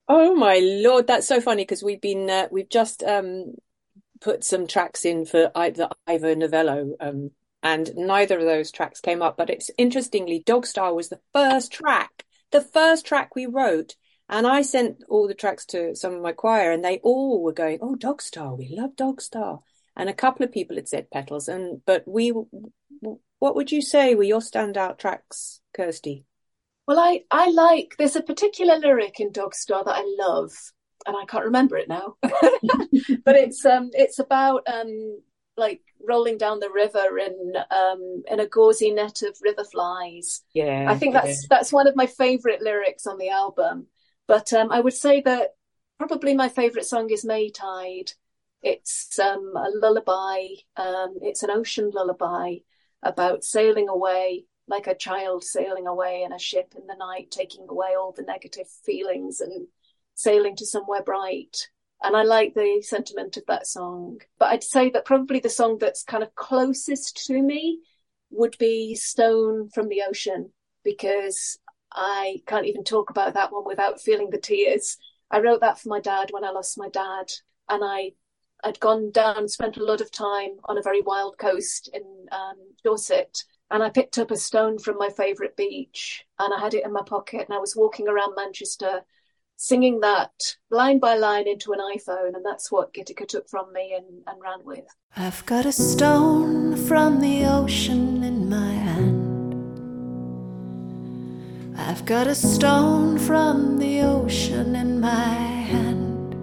Oh 0.08 0.34
my 0.34 0.60
Lord, 0.62 1.06
that's 1.06 1.26
so 1.26 1.40
funny 1.40 1.62
because 1.62 1.82
we've 1.82 2.00
been 2.00 2.28
uh, 2.28 2.48
we've 2.50 2.68
just 2.68 3.02
um 3.02 3.54
put 4.20 4.44
some 4.44 4.66
tracks 4.66 5.06
in 5.06 5.24
for 5.24 5.50
I, 5.54 5.70
the 5.70 5.90
Ivor 6.06 6.34
Novello 6.34 6.96
um 7.00 7.30
and 7.62 7.90
neither 7.96 8.38
of 8.38 8.44
those 8.44 8.70
tracks 8.70 9.00
came 9.00 9.22
up 9.22 9.36
but 9.36 9.48
it's 9.48 9.70
interestingly 9.78 10.42
Dog 10.44 10.66
Star 10.66 10.94
was 10.94 11.08
the 11.08 11.20
first 11.32 11.72
track 11.72 12.24
the 12.50 12.60
first 12.60 13.06
track 13.06 13.34
we 13.36 13.46
wrote 13.46 13.94
and 14.28 14.46
I 14.46 14.62
sent 14.62 15.04
all 15.08 15.26
the 15.26 15.34
tracks 15.34 15.64
to 15.66 15.94
some 15.94 16.14
of 16.14 16.22
my 16.22 16.32
choir 16.32 16.70
and 16.72 16.84
they 16.84 16.98
all 17.02 17.42
were 17.42 17.52
going 17.52 17.78
oh 17.82 17.96
Dogstar 17.96 18.56
we 18.56 18.68
love 18.68 18.96
Dogstar 18.96 19.60
and 19.96 20.08
a 20.08 20.14
couple 20.14 20.44
of 20.44 20.52
people 20.52 20.76
had 20.76 20.88
said 20.88 21.10
Petals 21.10 21.48
and 21.48 21.80
but 21.84 22.06
we 22.06 22.32
what 23.38 23.54
would 23.54 23.72
you 23.72 23.82
say 23.82 24.14
were 24.14 24.22
your 24.22 24.40
standout 24.40 24.98
tracks 24.98 25.60
Kirsty 25.74 26.24
Well, 26.86 26.98
I, 26.98 27.22
I 27.30 27.50
like, 27.50 27.94
there's 27.98 28.16
a 28.16 28.22
particular 28.22 28.78
lyric 28.78 29.20
in 29.20 29.30
Dogstar 29.30 29.84
that 29.84 29.96
I 29.96 30.16
love, 30.18 30.52
and 31.06 31.16
I 31.16 31.24
can't 31.26 31.44
remember 31.44 31.76
it 31.76 31.88
now. 31.88 32.16
but 32.22 33.36
it's 33.36 33.64
um 33.64 33.90
it's 33.92 34.18
about 34.18 34.66
um 34.66 35.20
like 35.56 35.82
rolling 36.06 36.38
down 36.38 36.60
the 36.60 36.70
river 36.70 37.18
in 37.18 37.52
um 37.70 38.22
in 38.30 38.40
a 38.40 38.46
gauzy 38.46 38.90
net 38.90 39.22
of 39.22 39.36
river 39.42 39.64
flies. 39.64 40.42
yeah 40.54 40.86
I 40.88 40.96
think 40.96 41.12
that's 41.12 41.46
that's 41.48 41.72
one 41.72 41.86
of 41.86 41.96
my 41.96 42.06
favorite 42.06 42.62
lyrics 42.62 43.06
on 43.06 43.18
the 43.18 43.30
album. 43.30 43.86
But 44.28 44.52
um 44.52 44.70
I 44.70 44.78
would 44.78 44.94
say 44.94 45.20
that 45.22 45.56
probably 45.98 46.34
my 46.34 46.48
favorite 46.48 46.86
song 46.86 47.10
is 47.10 47.24
Maytide. 47.24 48.12
It's 48.62 49.18
um 49.18 49.54
a 49.56 49.70
lullaby, 49.74 50.38
um 50.76 51.16
it's 51.22 51.42
an 51.42 51.50
ocean 51.50 51.90
lullaby 51.92 52.58
about 53.02 53.42
sailing 53.42 53.88
away 53.88 54.44
like 54.68 54.86
a 54.86 54.94
child 54.94 55.42
sailing 55.42 55.86
away 55.86 56.22
in 56.22 56.32
a 56.32 56.38
ship 56.38 56.74
in 56.76 56.86
the 56.86 56.94
night, 56.94 57.30
taking 57.30 57.66
away 57.68 57.94
all 57.98 58.12
the 58.12 58.22
negative 58.22 58.68
feelings 58.84 59.40
and 59.40 59.66
sailing 60.14 60.54
to 60.56 60.66
somewhere 60.66 61.02
bright. 61.02 61.70
And 62.02 62.14
I 62.14 62.22
like 62.22 62.54
the 62.54 62.82
sentiment 62.82 63.36
of 63.38 63.44
that 63.46 63.66
song. 63.66 64.20
But 64.38 64.50
I'd 64.50 64.62
say 64.62 64.90
that 64.90 65.06
probably 65.06 65.40
the 65.40 65.48
song 65.48 65.78
that's 65.78 66.02
kind 66.02 66.22
of 66.22 66.34
closest 66.34 67.26
to 67.26 67.40
me 67.42 67.80
would 68.30 68.56
be 68.58 68.94
Stone 68.94 69.70
from 69.70 69.88
the 69.88 70.02
Ocean, 70.06 70.52
because 70.84 71.58
I 71.92 72.42
can't 72.46 72.66
even 72.66 72.84
talk 72.84 73.10
about 73.10 73.34
that 73.34 73.52
one 73.52 73.64
without 73.64 74.00
feeling 74.00 74.30
the 74.30 74.38
tears. 74.38 74.98
I 75.30 75.40
wrote 75.40 75.60
that 75.60 75.78
for 75.78 75.88
my 75.88 76.00
dad 76.00 76.30
when 76.30 76.44
I 76.44 76.50
lost 76.50 76.78
my 76.78 76.88
dad, 76.88 77.30
and 77.68 77.82
I 77.84 78.12
I'd 78.64 78.80
gone 78.80 79.10
down, 79.12 79.48
spent 79.48 79.76
a 79.76 79.84
lot 79.84 80.00
of 80.00 80.10
time 80.10 80.58
on 80.64 80.78
a 80.78 80.82
very 80.82 81.00
wild 81.00 81.38
coast 81.38 81.88
in 81.92 82.02
um, 82.32 82.56
Dorset, 82.82 83.44
and 83.70 83.82
I 83.82 83.90
picked 83.90 84.18
up 84.18 84.30
a 84.30 84.36
stone 84.36 84.78
from 84.78 84.96
my 84.98 85.08
favourite 85.10 85.56
beach, 85.56 86.24
and 86.38 86.52
I 86.52 86.58
had 86.58 86.74
it 86.74 86.84
in 86.84 86.92
my 86.92 87.02
pocket, 87.02 87.46
and 87.48 87.54
I 87.54 87.60
was 87.60 87.76
walking 87.76 88.08
around 88.08 88.34
Manchester, 88.34 89.02
singing 89.56 90.00
that 90.00 90.56
line 90.70 90.98
by 90.98 91.16
line 91.16 91.46
into 91.46 91.72
an 91.72 91.78
iPhone, 91.78 92.34
and 92.34 92.44
that's 92.44 92.72
what 92.72 92.92
Gitika 92.94 93.26
took 93.28 93.48
from 93.48 93.72
me 93.72 93.94
and, 93.96 94.22
and 94.26 94.42
ran 94.42 94.64
with. 94.64 94.86
I've 95.16 95.44
got 95.46 95.66
a 95.66 95.72
stone 95.72 96.76
from 96.76 97.20
the 97.20 97.44
ocean 97.44 98.24
in 98.24 98.48
my 98.48 98.77
I've 101.88 102.04
got 102.04 102.26
a 102.26 102.34
stone 102.34 103.18
from 103.18 103.78
the 103.78 104.02
ocean 104.02 104.76
in 104.76 105.00
my 105.00 105.32
hand. 105.72 106.34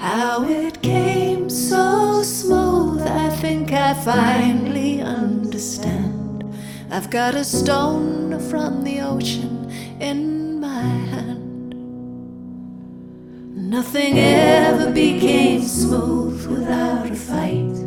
How 0.00 0.42
it 0.42 0.82
came 0.82 1.48
so 1.48 2.24
smooth, 2.24 3.02
I 3.02 3.30
think 3.36 3.72
I 3.72 3.94
finally 3.94 5.00
understand. 5.00 6.44
I've 6.90 7.08
got 7.08 7.36
a 7.36 7.44
stone 7.44 8.40
from 8.50 8.82
the 8.82 9.00
ocean 9.00 9.70
in 10.00 10.58
my 10.58 10.82
hand. 11.12 11.76
Nothing 13.54 14.18
ever 14.18 14.90
became 14.90 15.62
smooth 15.62 16.44
without 16.48 17.08
a 17.08 17.14
fight. 17.14 17.81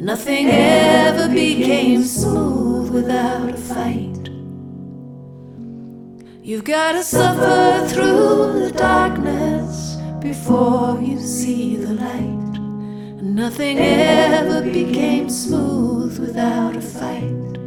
Nothing 0.00 0.48
ever 0.48 1.28
became 1.28 2.04
smooth 2.04 2.90
without 2.90 3.50
a 3.50 3.56
fight. 3.56 4.28
You've 6.40 6.62
gotta 6.62 7.02
suffer 7.02 7.84
through 7.88 8.60
the 8.60 8.72
darkness 8.76 9.96
before 10.20 11.00
you 11.00 11.18
see 11.18 11.74
the 11.74 11.94
light. 11.94 12.60
Nothing 13.20 13.78
ever 13.80 14.62
became 14.62 15.28
smooth 15.28 16.20
without 16.20 16.76
a 16.76 16.80
fight. 16.80 17.58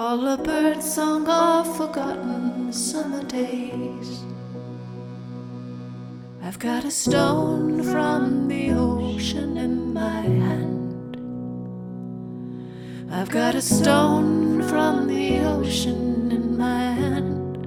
All 0.00 0.18
the 0.18 0.40
bird 0.40 0.80
song 0.80 1.26
of 1.28 1.76
forgotten 1.76 2.72
summer 2.72 3.24
days. 3.24 4.22
I've 6.40 6.60
got 6.60 6.84
a 6.84 6.90
stone 6.92 7.82
from 7.82 8.46
the 8.46 8.70
ocean 8.70 9.56
in 9.56 9.92
my 9.92 10.20
hand. 10.20 11.16
I've 13.10 13.28
got 13.28 13.56
a 13.56 13.60
stone 13.60 14.62
from 14.68 15.08
the 15.08 15.40
ocean 15.40 16.30
in 16.30 16.56
my 16.56 16.92
hand. 16.92 17.66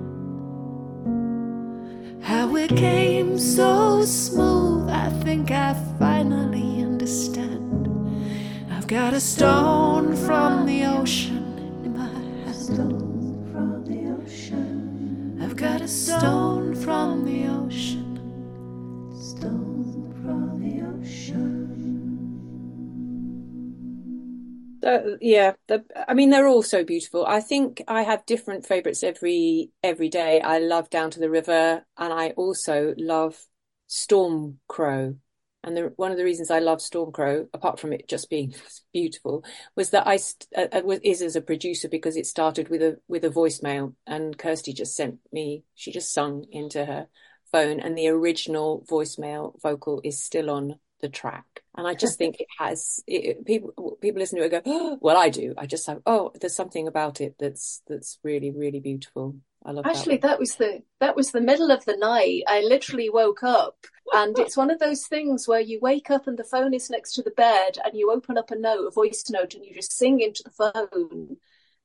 How 2.23 2.55
it 2.55 2.69
came 2.77 3.37
so 3.37 4.05
smooth, 4.05 4.89
I 4.89 5.09
think 5.25 5.51
I 5.51 5.73
finally 5.99 6.81
understand. 6.81 7.89
I've 8.71 8.87
got 8.87 9.13
a 9.13 9.19
stone 9.19 10.15
from 10.15 10.65
the 10.65 10.85
ocean. 10.85 11.50
Stone 12.71 13.49
from 13.51 13.83
the 13.83 14.23
ocean. 14.23 15.37
I've 15.41 15.57
got 15.57 15.81
a 15.81 15.89
stone 15.89 16.73
from 16.73 17.25
the 17.25 17.45
ocean. 17.49 18.15
Stone 19.13 20.13
from 20.23 20.61
the 20.61 20.81
ocean. 20.87 21.67
Yeah, 25.19 25.51
the, 25.67 25.83
I 26.07 26.13
mean 26.13 26.29
they're 26.29 26.47
all 26.47 26.63
so 26.63 26.85
beautiful. 26.85 27.25
I 27.25 27.41
think 27.41 27.83
I 27.89 28.03
have 28.03 28.25
different 28.25 28.65
favorites 28.65 29.03
every 29.03 29.71
every 29.83 30.07
day. 30.07 30.39
I 30.39 30.59
love 30.59 30.89
Down 30.89 31.11
to 31.11 31.19
the 31.19 31.29
River, 31.29 31.85
and 31.97 32.13
I 32.13 32.29
also 32.37 32.93
love 32.97 33.37
Storm 33.87 34.59
Crow. 34.69 35.15
And 35.63 35.77
the, 35.77 35.93
one 35.95 36.11
of 36.11 36.17
the 36.17 36.23
reasons 36.23 36.49
I 36.49 36.59
love 36.59 36.79
Stormcrow, 36.79 37.47
apart 37.53 37.79
from 37.79 37.93
it 37.93 38.07
just 38.07 38.29
being 38.29 38.55
beautiful, 38.93 39.45
was 39.75 39.91
that 39.91 40.07
I 40.07 40.19
uh, 40.57 40.67
uh 40.71 40.99
is 41.03 41.21
as 41.21 41.35
a 41.35 41.41
producer 41.41 41.87
because 41.87 42.17
it 42.17 42.25
started 42.25 42.69
with 42.69 42.81
a 42.81 42.99
with 43.07 43.23
a 43.23 43.29
voicemail, 43.29 43.93
and 44.07 44.37
Kirsty 44.37 44.73
just 44.73 44.95
sent 44.95 45.19
me. 45.31 45.63
She 45.75 45.91
just 45.91 46.13
sung 46.13 46.45
into 46.51 46.85
her 46.85 47.07
phone, 47.51 47.79
and 47.79 47.97
the 47.97 48.07
original 48.07 48.85
voicemail 48.89 49.59
vocal 49.61 50.01
is 50.03 50.23
still 50.23 50.49
on 50.49 50.79
the 51.01 51.09
track. 51.09 51.45
And 51.75 51.87
I 51.87 51.93
just 51.93 52.17
think 52.17 52.37
it 52.39 52.47
has 52.57 53.03
it, 53.07 53.45
people 53.45 53.97
people 54.01 54.19
listen 54.19 54.39
to 54.39 54.45
it 54.45 54.49
go, 54.49 54.61
oh, 54.65 54.97
well, 55.01 55.17
I 55.17 55.29
do. 55.29 55.53
I 55.57 55.65
just 55.65 55.87
have 55.87 56.01
oh, 56.05 56.31
there's 56.39 56.55
something 56.55 56.87
about 56.87 57.21
it 57.21 57.35
that's 57.39 57.81
that's 57.87 58.19
really 58.23 58.51
really 58.51 58.79
beautiful. 58.79 59.35
I 59.63 59.71
love 59.71 59.85
Actually, 59.85 60.17
that, 60.17 60.27
that 60.27 60.39
was 60.39 60.55
the 60.55 60.81
that 60.99 61.15
was 61.15 61.31
the 61.31 61.41
middle 61.41 61.71
of 61.71 61.85
the 61.85 61.95
night. 61.97 62.43
I 62.47 62.61
literally 62.61 63.09
woke 63.09 63.43
up, 63.43 63.85
and 64.11 64.37
it's 64.37 64.57
one 64.57 64.71
of 64.71 64.79
those 64.79 65.07
things 65.07 65.47
where 65.47 65.61
you 65.61 65.79
wake 65.81 66.11
up 66.11 66.27
and 66.27 66.37
the 66.37 66.43
phone 66.43 66.73
is 66.73 66.89
next 66.89 67.13
to 67.13 67.23
the 67.23 67.31
bed, 67.31 67.77
and 67.83 67.95
you 67.95 68.11
open 68.11 68.37
up 68.37 68.51
a 68.51 68.57
note, 68.57 68.87
a 68.87 68.91
voice 68.91 69.23
note, 69.29 69.53
and 69.53 69.65
you 69.65 69.73
just 69.73 69.97
sing 69.97 70.19
into 70.19 70.43
the 70.43 70.49
phone. 70.51 71.37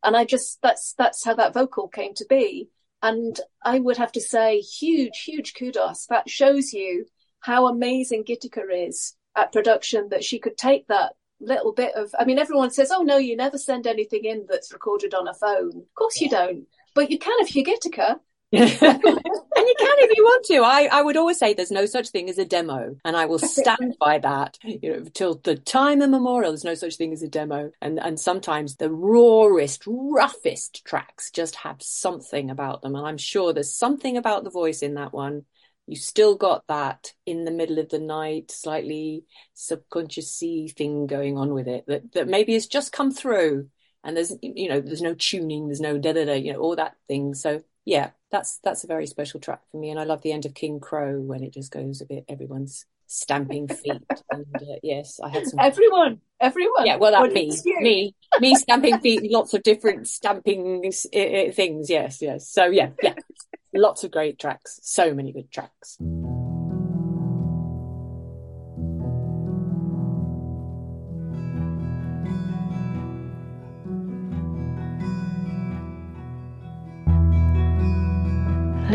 And 0.02 0.16
I 0.16 0.24
just 0.24 0.60
that's 0.62 0.94
that's 0.98 1.24
how 1.24 1.34
that 1.34 1.54
vocal 1.54 1.88
came 1.88 2.14
to 2.14 2.26
be. 2.28 2.68
And 3.02 3.38
I 3.64 3.78
would 3.78 3.96
have 3.98 4.12
to 4.12 4.20
say, 4.20 4.60
huge, 4.60 5.22
huge 5.24 5.54
kudos. 5.54 6.06
That 6.06 6.28
shows 6.28 6.72
you 6.72 7.06
how 7.40 7.68
amazing 7.68 8.24
Gitika 8.24 8.62
is 8.88 9.14
at 9.36 9.52
production 9.52 10.08
that 10.10 10.24
she 10.24 10.38
could 10.38 10.56
take 10.56 10.88
that 10.88 11.12
little 11.38 11.72
bit 11.72 11.94
of 11.94 12.12
I 12.18 12.24
mean 12.24 12.38
everyone 12.38 12.70
says, 12.70 12.90
Oh 12.90 13.02
no, 13.02 13.18
you 13.18 13.36
never 13.36 13.58
send 13.58 13.86
anything 13.86 14.24
in 14.24 14.46
that's 14.48 14.72
recorded 14.72 15.14
on 15.14 15.28
a 15.28 15.34
phone. 15.34 15.68
Of 15.76 15.94
course 15.94 16.20
you 16.20 16.28
don't. 16.28 16.66
But 16.94 17.10
you 17.10 17.18
can 17.18 17.36
if 17.40 17.54
you're 17.54 17.64
Gitika. 17.64 18.18
and 18.52 18.70
you 18.70 19.74
can 19.78 19.96
if 19.98 20.16
you 20.16 20.22
want 20.22 20.44
to. 20.46 20.58
I, 20.58 20.88
I 20.92 21.02
would 21.02 21.16
always 21.16 21.38
say 21.38 21.52
there's 21.52 21.70
no 21.70 21.86
such 21.86 22.08
thing 22.10 22.30
as 22.30 22.38
a 22.38 22.44
demo, 22.44 22.96
and 23.04 23.16
I 23.16 23.26
will 23.26 23.38
stand 23.38 23.96
by 24.00 24.18
that. 24.18 24.58
You 24.62 24.92
know, 24.92 25.04
till 25.12 25.34
the 25.42 25.56
time 25.56 26.00
immemorial, 26.00 26.52
there's 26.52 26.64
no 26.64 26.74
such 26.74 26.96
thing 26.96 27.12
as 27.12 27.22
a 27.22 27.28
demo. 27.28 27.72
And 27.82 27.98
and 27.98 28.18
sometimes 28.20 28.76
the 28.76 28.90
rawest, 28.90 29.82
roughest 29.86 30.84
tracks 30.84 31.30
just 31.30 31.56
have 31.56 31.82
something 31.82 32.50
about 32.50 32.82
them, 32.82 32.94
and 32.94 33.06
I'm 33.06 33.18
sure 33.18 33.52
there's 33.52 33.74
something 33.74 34.16
about 34.16 34.44
the 34.44 34.50
voice 34.50 34.82
in 34.82 34.94
that 34.94 35.12
one 35.12 35.44
you 35.86 35.96
still 35.96 36.34
got 36.34 36.66
that 36.66 37.12
in 37.26 37.44
the 37.44 37.50
middle 37.50 37.78
of 37.78 37.88
the 37.88 37.98
night, 37.98 38.50
slightly 38.50 39.24
subconscious 39.54 40.42
thing 40.76 41.06
going 41.06 41.38
on 41.38 41.54
with 41.54 41.68
it 41.68 41.84
that, 41.86 42.12
that 42.12 42.28
maybe 42.28 42.54
has 42.54 42.66
just 42.66 42.92
come 42.92 43.12
through 43.12 43.68
and 44.02 44.16
there's, 44.16 44.32
you 44.42 44.68
know, 44.68 44.80
there's 44.80 45.02
no 45.02 45.14
tuning, 45.14 45.66
there's 45.66 45.80
no 45.80 45.96
da 45.98 46.12
da 46.12 46.24
da, 46.24 46.34
you 46.34 46.52
know, 46.52 46.58
all 46.58 46.76
that 46.76 46.96
thing. 47.08 47.34
So 47.34 47.62
yeah, 47.86 48.10
that's, 48.30 48.58
that's 48.62 48.84
a 48.84 48.86
very 48.86 49.06
special 49.06 49.40
track 49.40 49.62
for 49.70 49.80
me. 49.80 49.88
And 49.90 49.98
I 49.98 50.04
love 50.04 50.20
the 50.20 50.32
end 50.32 50.44
of 50.44 50.52
King 50.52 50.80
Crow 50.80 51.18
when 51.18 51.42
it 51.42 51.54
just 51.54 51.72
goes 51.72 52.02
a 52.02 52.04
bit, 52.04 52.26
everyone's 52.28 52.84
stamping 53.06 53.68
feet. 53.68 54.02
and 54.30 54.46
uh, 54.56 54.76
yes, 54.82 55.20
I 55.22 55.30
had 55.30 55.46
some. 55.46 55.60
Everyone, 55.60 56.20
everyone. 56.40 56.84
Yeah, 56.84 56.96
well, 56.96 57.12
that 57.12 57.32
me, 57.32 57.52
me, 57.80 58.14
me 58.40 58.54
stamping 58.56 58.98
feet, 58.98 59.30
lots 59.30 59.54
of 59.54 59.62
different 59.62 60.08
stamping 60.08 60.92
things. 60.92 61.88
Yes, 61.88 62.20
yes. 62.20 62.50
So 62.50 62.66
yeah, 62.66 62.90
yeah. 63.02 63.14
Lots 63.72 64.04
of 64.04 64.10
great 64.10 64.38
tracks. 64.38 64.80
So 64.82 65.14
many 65.14 65.32
good 65.32 65.50
tracks. 65.50 65.98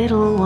Little 0.01 0.40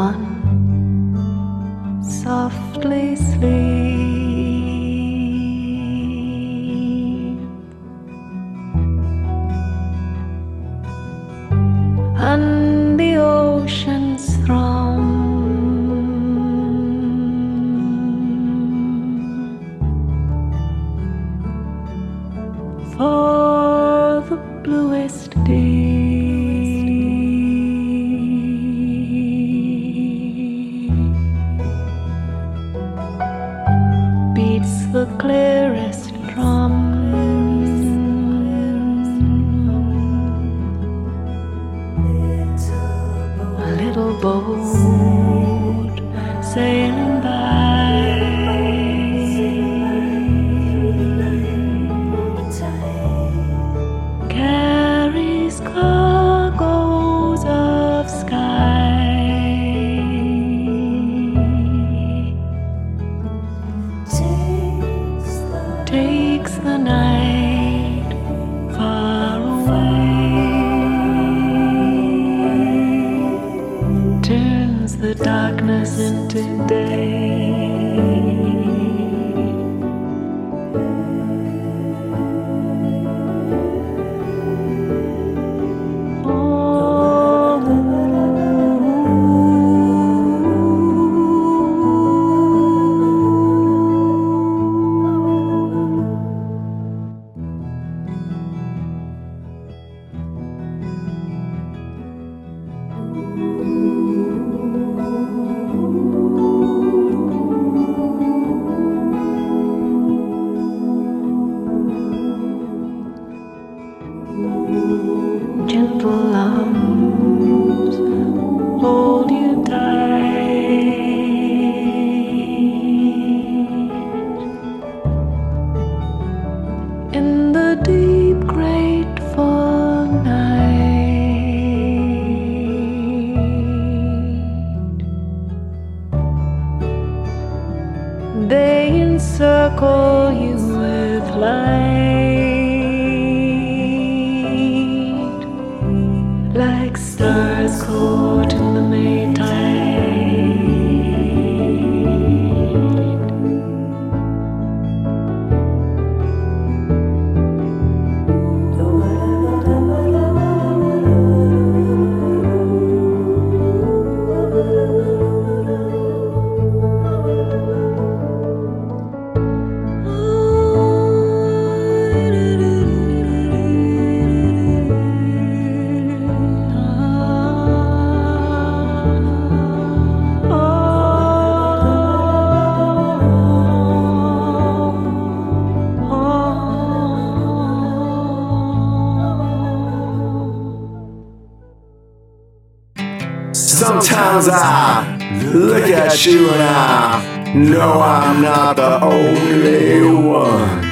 you 196.26 196.49
and 196.49 196.61
I 196.61 197.53
know 197.53 198.01
I'm 198.01 198.41
not 198.41 198.76
the 198.78 199.01
only 199.01 200.01
one. 200.28 200.91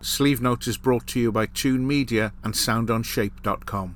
Sleeve 0.00 0.40
Note 0.40 0.66
is 0.66 0.76
brought 0.76 1.06
to 1.08 1.20
you 1.20 1.32
by 1.32 1.46
Tune 1.46 1.86
Media 1.86 2.32
and 2.42 2.54
SoundOnShape.com. 2.54 3.94